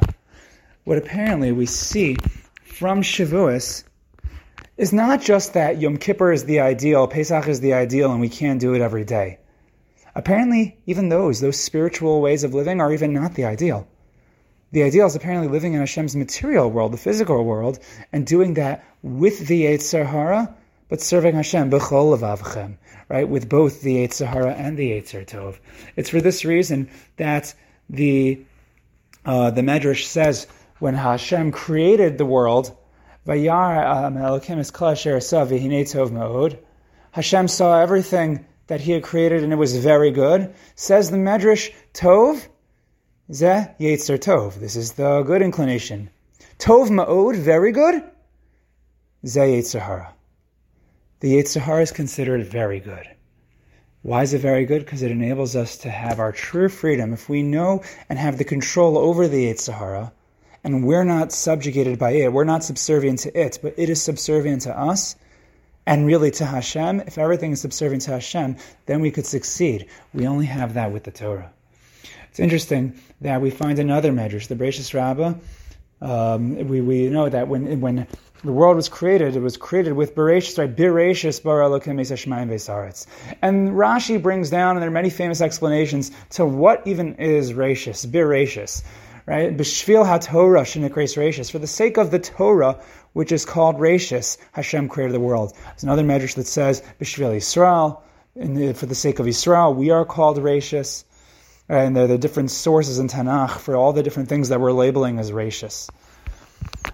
[0.84, 2.16] What apparently we see
[2.62, 3.82] from Shavuos
[4.78, 8.28] is not just that Yom Kippur is the ideal, Pesach is the ideal, and we
[8.28, 9.38] can't do it every day.
[10.14, 13.88] Apparently, even those, those spiritual ways of living, are even not the ideal.
[14.70, 17.80] The ideal is apparently living in Hashem's material world, the physical world,
[18.12, 20.54] and doing that with the Yetzer Hara,
[20.88, 22.76] but serving Hashem b'chol levavchem,
[23.08, 25.58] right, with both the Yetzer Hara and the Yetzer Tov.
[25.96, 27.52] It's for this reason that
[27.90, 28.44] the
[29.24, 30.46] uh, the Medrash says
[30.78, 32.76] when Hashem created the world,
[33.28, 34.16] Um,
[37.10, 40.54] Hashem saw everything that He had created and it was very good.
[40.76, 42.46] Says the Medrash, Tov
[43.30, 44.54] Zeh Yetzer Tov.
[44.54, 46.08] This is the good inclination.
[46.58, 48.02] Tov Ma'od, very good.
[49.26, 50.06] Zeh Yetzer.
[51.20, 53.06] The Yetzer is considered very good.
[54.00, 54.86] Why is it very good?
[54.86, 57.12] Because it enables us to have our true freedom.
[57.12, 60.12] If we know and have the control over the Yetzer Hara,
[60.64, 64.62] and we're not subjugated by it, we're not subservient to it, but it is subservient
[64.62, 65.16] to us,
[65.86, 69.86] and really to Hashem, if everything is subservient to Hashem, then we could succeed.
[70.12, 71.50] We only have that with the Torah.
[72.30, 75.34] It's interesting that we find another medrash, the Bereshis Rabbah.
[76.00, 78.06] Um, we, we know that when when
[78.44, 80.74] the world was created, it was created with Bereshis, right?
[80.74, 83.06] Bereshis bara Elokim Veshamayim
[83.42, 88.06] And Rashi brings down, and there are many famous explanations to what even is Rashis,
[88.06, 88.84] Bereshis,
[89.28, 89.56] right?
[89.56, 91.50] B'shvil HaTorah shenikres Rashis.
[91.50, 92.80] For the sake of the Torah,
[93.12, 95.52] which is called Rashis, Hashem created the world.
[95.66, 98.00] There's another medrash that says B'shvil Yisrael,
[98.34, 101.04] the, for the sake of Israel, we are called Rashis
[101.68, 104.72] and there are the different sources in Tanakh for all the different things that we're
[104.72, 105.90] labeling as rachis.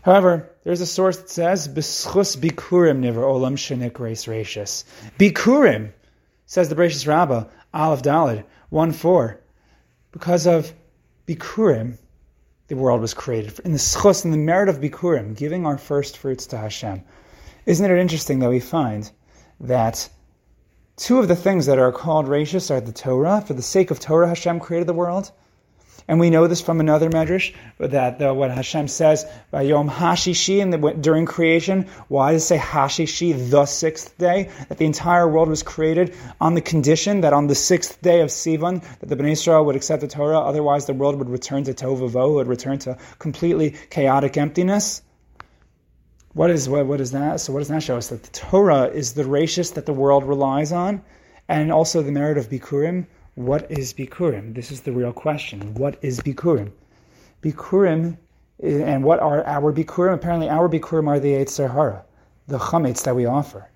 [0.02, 4.84] However, there's a source that says B'schus bikurim niver olam shenik reis rachis.
[5.18, 5.92] Bikurim,
[6.46, 9.38] says the Bereshis Rabbah, Aleph Dalid, 1-4.
[10.10, 10.72] Because of
[11.28, 11.98] bikurim,
[12.74, 13.60] the world was created.
[13.60, 17.02] In the schus, in the merit of bikurim, giving our first fruits to Hashem.
[17.66, 19.10] Isn't it interesting that we find
[19.60, 20.08] that
[20.96, 23.42] Two of the things that are called rachis are the Torah.
[23.44, 25.32] For the sake of Torah, Hashem created the world.
[26.06, 30.70] And we know this from another medrash, that the, what Hashem says by Yom Hashishi
[30.70, 31.86] the, during creation.
[32.08, 34.50] Why does it say Hashishi, the sixth day?
[34.68, 38.28] That the entire world was created on the condition that on the sixth day of
[38.28, 41.72] Sivan, that the Bnei Israel would accept the Torah, otherwise the world would return to
[41.72, 45.00] Tovavo, would return to completely chaotic emptiness.
[46.34, 47.40] What is what, what is that?
[47.40, 48.08] So what does that show us?
[48.08, 51.02] That the Torah is the rachis that the world relies on,
[51.48, 53.06] and also the merit of Bikurim.
[53.34, 54.54] What is Bikurim?
[54.54, 55.74] This is the real question.
[55.74, 56.70] What is Bikurim?
[57.42, 58.16] Bikurim,
[58.62, 60.14] eh, and what are our Bikurim?
[60.14, 62.04] Apparently, our Bikurim are the Yetzer Hara,
[62.46, 63.68] the chametz that we offer.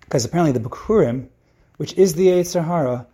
[0.00, 1.28] Because apparently, the Bikurim,
[1.76, 3.06] which is the Yetzer Hara,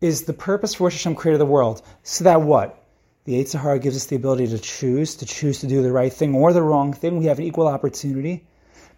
[0.00, 1.82] is the purpose for which Hashem created the world.
[2.04, 2.80] So that what?
[3.24, 6.12] The Yetzer Hara gives us the ability to choose, to choose to do the right
[6.12, 7.18] thing or the wrong thing.
[7.18, 8.46] We have an equal opportunity.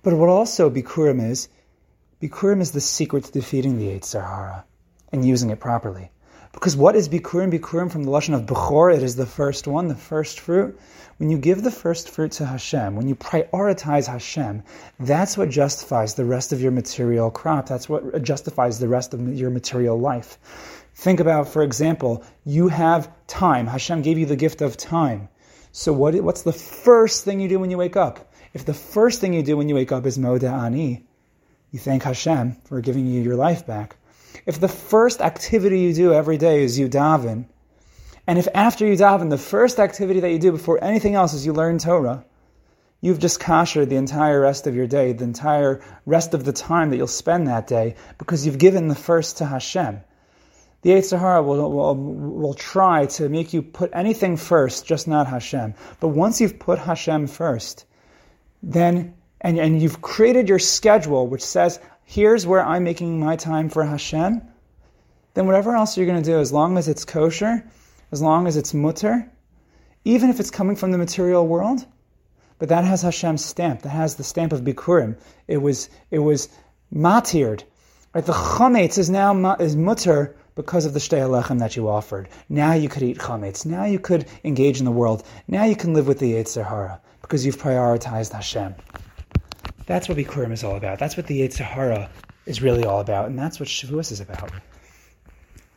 [0.03, 1.49] But what also Bikurim is,
[2.21, 4.67] Bikurim is the secret to defeating the Yetzer Hara
[5.12, 6.11] and using it properly.
[6.53, 7.53] Because what is Bikurim?
[7.53, 10.79] Bikurim from the Lashon of Bechor, it is the first one, the first fruit.
[11.19, 14.62] When you give the first fruit to Hashem, when you prioritize Hashem,
[14.99, 17.69] that's what justifies the rest of your material crop.
[17.69, 20.38] That's what justifies the rest of your material life.
[20.95, 23.66] Think about, for example, you have time.
[23.66, 25.29] Hashem gave you the gift of time.
[25.73, 28.33] So what, what's the first thing you do when you wake up?
[28.55, 31.05] If the first thing you do when you wake up is Moda Ani,
[31.71, 33.97] you thank Hashem for giving you your life back.
[34.44, 37.46] If the first activity you do every day is you daven,
[38.27, 41.46] and if after you daven, the first activity that you do before anything else is
[41.46, 42.25] you learn Torah,
[43.01, 46.90] you've just kashered the entire rest of your day, the entire rest of the time
[46.90, 50.01] that you'll spend that day, because you've given the first to Hashem.
[50.83, 55.27] The Yetzer Hara will, will, will try to make you put anything first, just not
[55.27, 55.75] Hashem.
[56.01, 57.85] But once you've put Hashem first,
[58.62, 63.69] then, and, and you've created your schedule, which says, here's where I'm making my time
[63.69, 64.40] for Hashem,
[65.35, 67.62] then whatever else you're going to do, as long as it's kosher,
[68.11, 69.31] as long as it's mutter,
[70.05, 71.85] even if it's coming from the material world,
[72.59, 73.83] but that has Hashem's stamp.
[73.83, 75.17] That has the stamp of Bikurim.
[75.46, 76.48] It was it was
[76.90, 77.65] matired.
[78.15, 78.25] Right?
[78.25, 82.29] The chametz is now is mutter because of the Shtei Halechem that you offered.
[82.48, 83.67] Now you could eat chametz.
[83.67, 85.23] Now you could engage in the world.
[85.48, 88.75] Now you can live with the Yetzer Hara because you've prioritized Hashem.
[89.87, 90.98] That's what Bikurim is all about.
[90.98, 92.10] That's what the Yetzer Hara
[92.44, 94.50] is really all about, and that's what Shavuos is about.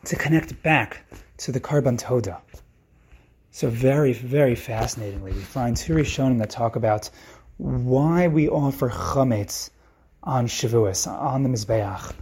[0.06, 1.04] To connect back
[1.38, 2.42] to the Korban Toda.
[3.52, 7.10] So very, very fascinatingly, we find two Rishonim that talk about
[7.58, 9.70] why we offer chametz
[10.24, 12.14] on Shavuos, on the Mizbeach.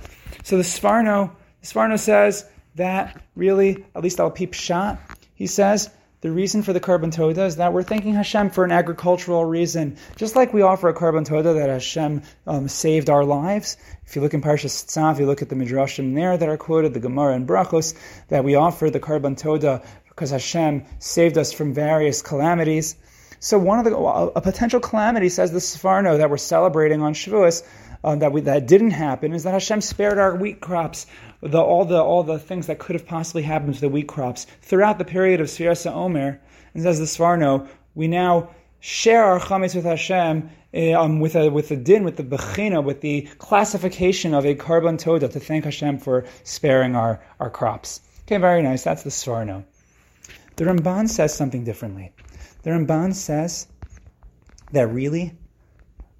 [0.44, 2.46] So the Sforno, the Sforno says
[2.76, 4.98] that really, at least Al Pi Pshat,
[5.36, 5.90] he says
[6.22, 9.98] the reason for the korban toda is that we're thanking Hashem for an agricultural reason.
[10.16, 13.78] Just like we offer a korban toda that Hashem um, saved our lives.
[14.08, 16.96] If you look in Parshas Tzav, you look at the midrashim there that are quoted,
[16.96, 17.94] the Gemara and Brachos,
[18.30, 22.96] that we offer the korban toda because Hashem saved us from various calamities.
[23.40, 27.62] So one of the a potential calamity says the Sforno that we're celebrating on Shavuos
[28.08, 31.08] uh, that we, that didn't happen is that Hashem spared our wheat crops,
[31.42, 34.48] the, all the all the things that could have possibly happened to the wheat crops
[34.62, 36.40] throughout the period of Sfiras Omer.
[36.74, 41.50] And says the Sforno, we now share our chametz with Hashem uh, um, with a
[41.50, 45.66] with the din, with the bechina, with the classification of a korban toda to thank
[45.66, 48.00] Hashem for sparing our, our crops.
[48.24, 48.84] Okay, very nice.
[48.84, 49.66] That's the Sforno.
[50.56, 52.14] The Ramban says something differently.
[52.64, 53.68] The Ramban says
[54.72, 55.34] that really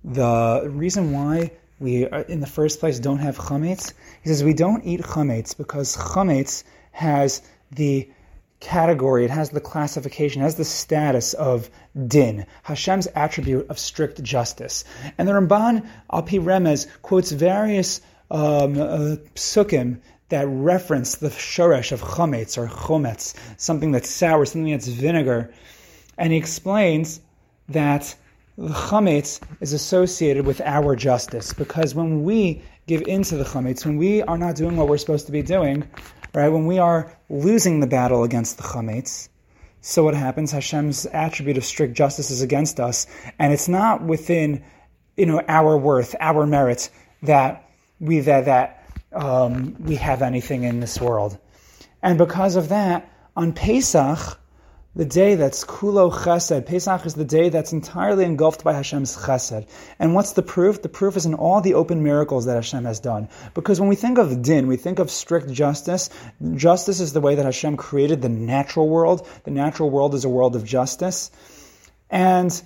[0.04, 4.84] the reason why we in the first place don't have chametz, he says we don't
[4.84, 8.10] eat chametz because chametz has the
[8.60, 11.70] category, it has the classification, it has the status of
[12.08, 14.84] din, Hashem's attribute of strict justice.
[15.18, 18.02] And the Ramban Alpi Remez quotes various
[18.32, 20.00] um, uh, psukim
[20.30, 25.54] that reference the shoresh of chametz or chometz, something that's sour, something that's vinegar.
[26.18, 27.22] And he explains
[27.70, 28.16] that
[28.58, 33.86] the chametz is associated with our justice because when we give in to the chametz,
[33.86, 35.88] when we are not doing what we're supposed to be doing,
[36.34, 39.30] right, when we are losing the battle against the chametz,
[39.82, 40.52] so what happens?
[40.52, 43.06] Hashem's attribute of strict justice is against us,
[43.38, 44.64] and it's not within,
[45.16, 46.90] you know, our worth, our merit
[47.24, 48.84] that we that that
[49.14, 51.38] um, we have anything in this world.
[52.02, 54.40] And because of that, on Pesach,
[54.98, 59.68] the day that's Kulo Chesed, Pesach is the day that's entirely engulfed by Hashem's Chesed.
[60.00, 60.82] And what's the proof?
[60.82, 63.30] The proof is in all the open miracles that Hashem has done.
[63.54, 66.10] Because when we think of din, we think of strict justice.
[66.56, 69.28] Justice is the way that Hashem created the natural world.
[69.44, 71.30] The natural world is a world of justice.
[72.10, 72.60] And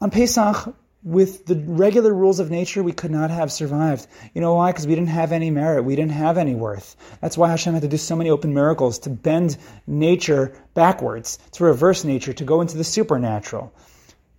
[0.00, 0.74] on Pesach,
[1.04, 4.06] with the regular rules of nature, we could not have survived.
[4.32, 4.72] You know why?
[4.72, 5.84] Because we didn't have any merit.
[5.84, 6.96] We didn't have any worth.
[7.20, 11.64] That's why Hashem had to do so many open miracles to bend nature backwards, to
[11.64, 13.72] reverse nature, to go into the supernatural.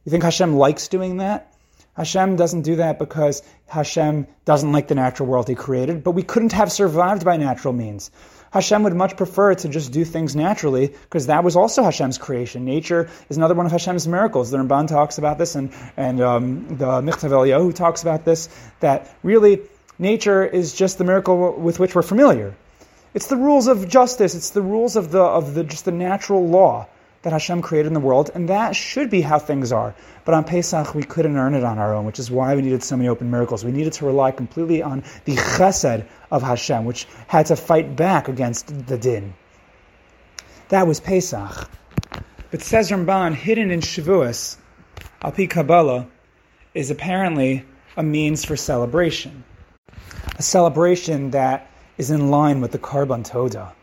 [0.06, 1.54] You think Hashem likes doing that?
[1.96, 6.24] Hashem doesn't do that because Hashem doesn't like the natural world He created, but we
[6.24, 8.10] couldn't have survived by natural means.
[8.56, 12.64] Hashem would much prefer to just do things naturally because that was also Hashem's creation.
[12.64, 14.50] Nature is another one of Hashem's miracles.
[14.50, 18.48] The Ramban talks about this, and and um, the Michtav Eliyahu talks about this.
[18.80, 19.60] That really
[20.00, 22.56] nature is just the miracle with which we're familiar.
[23.14, 24.36] It's the rules of justice.
[24.36, 26.88] It's the rules of the of the just the natural law
[27.26, 29.96] that Hashem created in the world, and that should be how things are.
[30.26, 32.84] But on Pesach, we couldn't earn it on our own, which is why we needed
[32.84, 33.66] so many open miracles.
[33.66, 38.28] We needed to rely completely on the chesed of Hashem, which had to fight back
[38.28, 39.34] against the din.
[40.70, 41.68] That was Pesach.
[42.52, 44.58] But says Ramban, hidden in Shavuos,
[45.24, 46.06] Alpi Kabbalah,
[46.76, 47.66] is apparently
[47.98, 49.44] a means for celebration.
[50.38, 53.74] A celebration that is in line with the Korban Toda.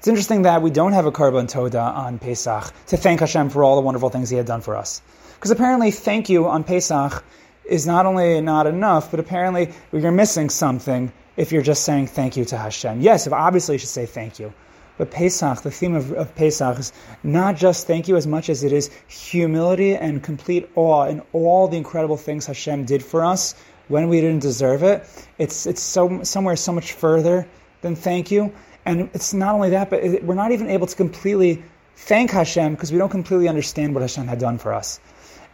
[0.00, 3.62] It's interesting that we don't have a korban toda on Pesach to thank Hashem for
[3.62, 5.02] all the wonderful things He had done for us.
[5.34, 7.22] Because apparently, thank you on Pesach
[7.66, 12.38] is not only not enough, but apparently you're missing something if you're just saying thank
[12.38, 13.02] you to Hashem.
[13.02, 14.54] Yes, obviously you should say thank you.
[14.96, 18.64] But Pesach, the theme of, of, Pesach is not just thank you as much as
[18.64, 23.54] it is humility and complete awe in all the incredible things Hashem did for us
[23.88, 25.04] when we didn't deserve it.
[25.36, 27.46] It's, it's so, somewhere so much further
[27.82, 28.54] than thank you.
[28.90, 31.62] And it's not only that, but we're not even able to completely
[31.94, 34.98] thank Hashem because we don't completely understand what Hashem had done for us.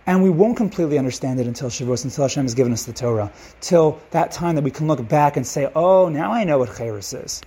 [0.06, 3.30] And we won't completely understand it until Shavuos, until Hashem has given us the Torah,
[3.60, 6.70] till that time that we can look back and say, oh, now I know what
[6.70, 7.42] Chayrus is.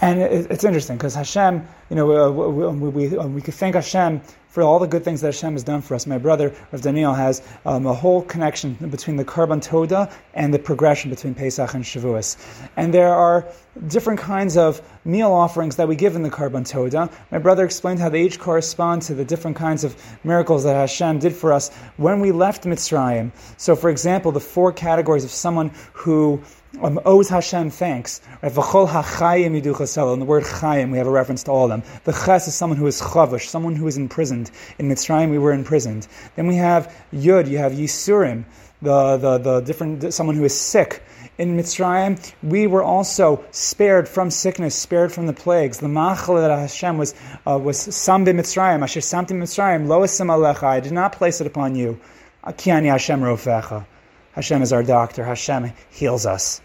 [0.00, 4.22] And it's interesting because Hashem, you know, uh, we, we, uh, we, could thank Hashem
[4.48, 6.06] for all the good things that Hashem has done for us.
[6.06, 10.58] My brother, Rav Daniel, has um, a whole connection between the Korban Toda and the
[10.58, 12.36] progression between Pesach and Shavuos.
[12.76, 13.46] And there are
[13.86, 17.10] different kinds of meal offerings that we give in the Korban Toda.
[17.30, 21.20] My brother explained how they each correspond to the different kinds of miracles that Hashem
[21.20, 23.32] did for us when we left Mitzrayim.
[23.56, 26.42] So, for example, the four categories of someone who
[26.82, 28.20] um, owes Hashem thanks.
[28.42, 28.52] Right?
[28.52, 31.82] Ha'chayim In the word chayim, we have a reference to all of them.
[32.04, 34.50] The ches is someone who is chavush, someone who is imprisoned.
[34.78, 36.06] In Mitzrayim, we were imprisoned.
[36.36, 38.44] Then we have yud, you have yisurim,
[38.82, 41.02] the, the, the different, someone who is sick.
[41.40, 45.78] In Mitzrayim, we were also spared from sickness, spared from the plagues.
[45.78, 47.14] The machal that Hashem was
[47.46, 50.64] uh, was sam Mitzrayim, asher samti Mitzrayim, lo alecha.
[50.64, 51.98] I did not place it upon you.
[52.44, 53.86] Kiani Hashem rofecha.
[54.32, 55.24] Hashem is our doctor.
[55.24, 56.60] Hashem heals us.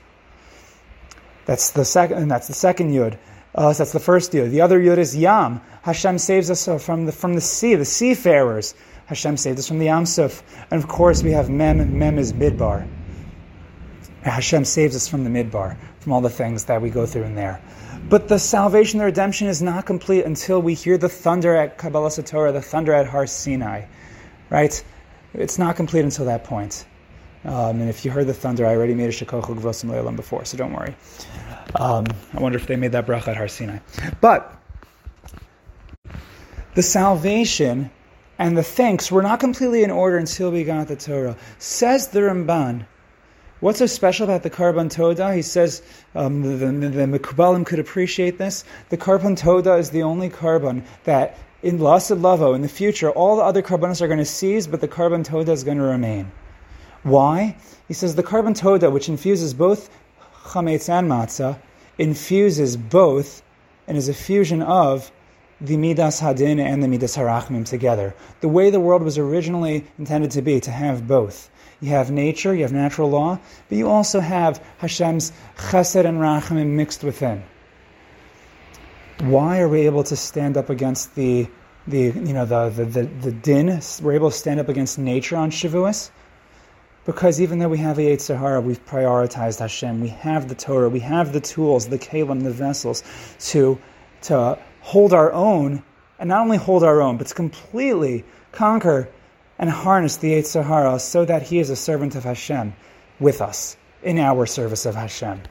[1.45, 2.17] That's the second.
[2.17, 3.17] And that's the second yud.
[3.55, 4.51] Uh, so that's the first yud.
[4.51, 5.61] The other yud is yam.
[5.83, 8.75] Hashem saves us from the from the sea, the seafarers.
[9.05, 10.43] Hashem saved us from the Yam Suf.
[10.69, 11.97] And of course, we have Mem.
[11.97, 12.87] Mem is Midbar.
[14.31, 17.35] Hashem saves us from the Midbar, from all the things that we go through in
[17.35, 17.61] there.
[18.09, 22.21] But the salvation, the redemption is not complete until we hear the thunder at Kabbalas
[22.21, 23.85] HaTorah, the thunder at Har Sinai.
[24.49, 24.83] Right?
[25.33, 26.85] It's not complete until that point.
[27.43, 30.45] Um, and if you heard the thunder, I already made a Shekochu Gvosim Leilam before,
[30.45, 30.95] so don't worry.
[31.75, 33.79] Um, I wonder if they made that bracha at Har Sinai.
[34.21, 34.51] But
[36.73, 37.91] the salvation
[38.39, 41.37] and the thanks were not completely in order until we got the Torah.
[41.59, 42.85] Says the Ramban.
[43.61, 45.33] What's so special about the Korban Toda?
[45.33, 45.81] He says
[46.13, 48.65] um, the, the, the could appreciate this.
[48.89, 53.37] The Korban Toda is the only korban that in Lasid Lavo, in the future, all
[53.37, 56.31] the other korbanos are going to cease, but the Korban Toda is going to remain.
[57.03, 57.55] Why?
[57.87, 59.89] He says the Korban Toda, which infuses both
[60.43, 61.57] chametz and matzah,
[61.97, 63.41] infuses both
[63.87, 65.11] and is a fusion of
[65.61, 68.13] the Midas Hadin and the Midas Harachmim together.
[68.41, 71.49] The way the world was originally intended to be, to have both.
[71.81, 76.75] You have nature, you have natural law, but you also have Hashem's Chesed and Rachamim
[76.75, 77.43] mixed within.
[79.19, 81.47] Why are we able to stand up against the,
[81.87, 83.81] the you know the, the, the, the din?
[84.01, 86.11] We're able to stand up against nature on Shavuos
[87.05, 90.01] because even though we have a Yetzer Hara, we've prioritized Hashem.
[90.01, 93.03] We have the Torah, we have the tools, the kalim, the vessels
[93.51, 93.79] to
[94.23, 95.83] to hold our own,
[96.19, 99.07] and not only hold our own, but to completely conquer
[99.57, 102.73] and harness the Yetzer Hara so that he is a servant of Hashem
[103.19, 105.41] with us in our service of Hashem.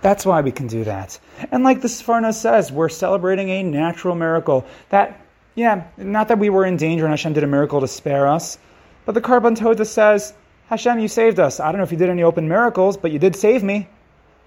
[0.00, 1.18] That's why we can do that.
[1.50, 4.66] And like the Sforno says, we're celebrating a natural miracle.
[4.90, 5.20] That,
[5.54, 8.58] yeah, not that we were in danger and Hashem did a miracle to spare us,
[9.04, 10.34] but the Korban Toda says,
[10.68, 11.60] Hashem, you saved us.
[11.60, 13.88] I don't know if you did any open miracles, but you did save me.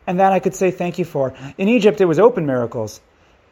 [0.05, 1.33] And that I could say thank you for.
[1.57, 3.01] In Egypt, it was open miracles.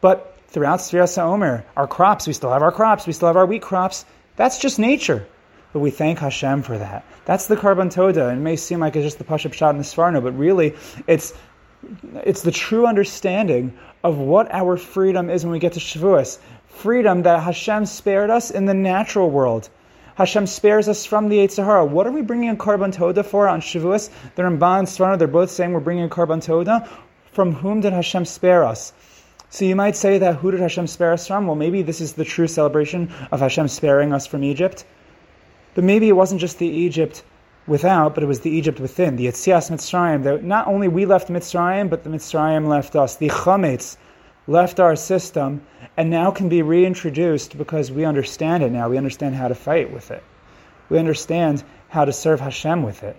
[0.02, 1.66] But throughout Sfiras Omer.
[1.76, 4.06] Our crops, we still have our crops, we still have our wheat crops.
[4.40, 5.28] That's just nature.
[5.74, 7.04] But we thank Hashem for that.
[7.26, 8.30] That's the Korban Toda.
[8.30, 10.76] It may seem like it's just the Pashup shot in the Sforno, but really
[11.08, 11.34] it's
[12.24, 16.40] it's the true understanding of what our freedom is when we get to Shavuos.
[16.68, 19.68] Freedom that Hashem spared us in the natural world.
[20.16, 21.84] Hashem spares us from the Yetzer Hara.
[21.84, 24.10] What are we bringing a Korban Toda for on Shavuos?
[24.36, 26.88] The Ramban and Sforno, they're both saying we're bringing a Korban Toda.
[27.34, 28.94] From whom did Hashem spare us?
[29.52, 31.48] So you might say that who did Hashem spare us from?
[31.48, 34.86] Well, maybe this is the true celebration of Hashem sparing us from Egypt.
[35.74, 37.24] But maybe it wasn't just the Egypt
[37.66, 40.24] without, but it was the Egypt within, the Yetzias Mitzrayim.
[40.24, 43.16] That not only we left Mitzrayim, but the Mitzrayim left us.
[43.16, 43.98] The Chametz
[44.46, 45.66] left our system
[45.98, 48.88] and now can be reintroduced because we understand it now.
[48.88, 50.24] We understand how to fight with it.
[50.90, 53.18] We understand how to serve Hashem with it.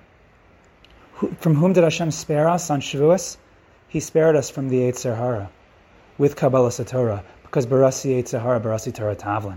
[1.39, 3.37] From whom did Hashem spare us on Shavuos?
[3.89, 5.51] He spared us from the Yetzer Hara
[6.21, 9.57] with Kabbalas HaTorah, because Barasi Yetzer Hara, Barasi Torah Tavlin.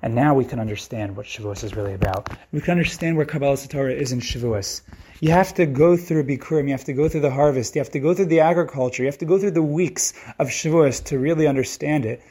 [0.00, 2.30] And now we can understand what Shavuos is really about.
[2.52, 4.80] We can understand where Kabbalas HaTorah is in Shavuos.
[5.20, 7.90] You have to go through Bikurim, you have to go through the harvest, you have
[7.90, 11.18] to go through the agriculture, you have to go through the weeks of Shavuos to
[11.18, 12.22] really understand it.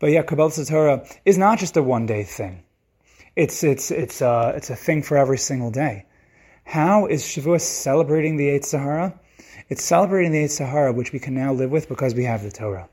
[0.00, 2.64] But yeah, Kabbalas HaTorah is not just a one day thing.
[3.36, 6.06] It's, it's, it's, uh, it's a thing for every single day.
[6.64, 9.20] How is Shavuos celebrating the Yetzer Hara?
[9.70, 12.50] It's celebrating the Yetzer Hara, which we can now live with because we have the
[12.50, 12.86] Torah.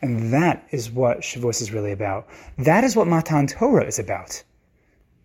[0.00, 2.26] And that is what Shavuos is really about.
[2.56, 4.42] That is what Matan Torah is about,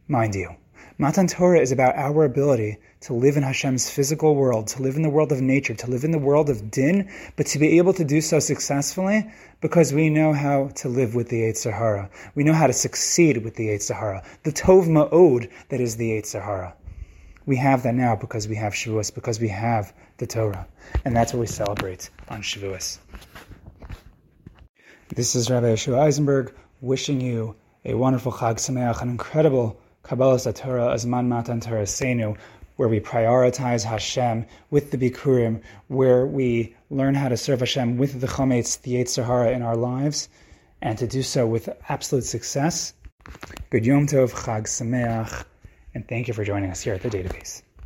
[0.10, 0.56] mind you.
[0.98, 5.02] Matan Torah is about our ability to live in Hashem's physical world, to live in
[5.02, 7.94] the world of nature, to live in the world of din, but to be able
[7.94, 9.32] to do so successfully
[9.62, 12.10] because we know how to live with the Yetzer Hara.
[12.36, 14.24] We know how to succeed with the Yetzer Hara.
[14.44, 16.76] The Tov Ma'od that is the Yetzer Hara.
[17.46, 20.67] We have that now because we have Shavuos, because we have the Torah.
[21.03, 22.99] And that's what we celebrate on Shavuos.
[25.09, 30.93] This is Rabbi Yeshua Eisenberg wishing you a wonderful Chag Sameach, an incredible Kabbalah Torah
[30.93, 32.38] Azman Matan Torasenu,
[32.76, 38.22] where we prioritize Hashem with the Bikurim, where we learn how to serve Hashem with
[38.22, 40.30] the Chametz, the Yetzer Hara in our lives,
[40.84, 42.93] and to do so with absolute success.
[43.72, 45.45] Good Yom Tov, Chag Sameach
[45.93, 47.63] and thank you for joining us here at the database.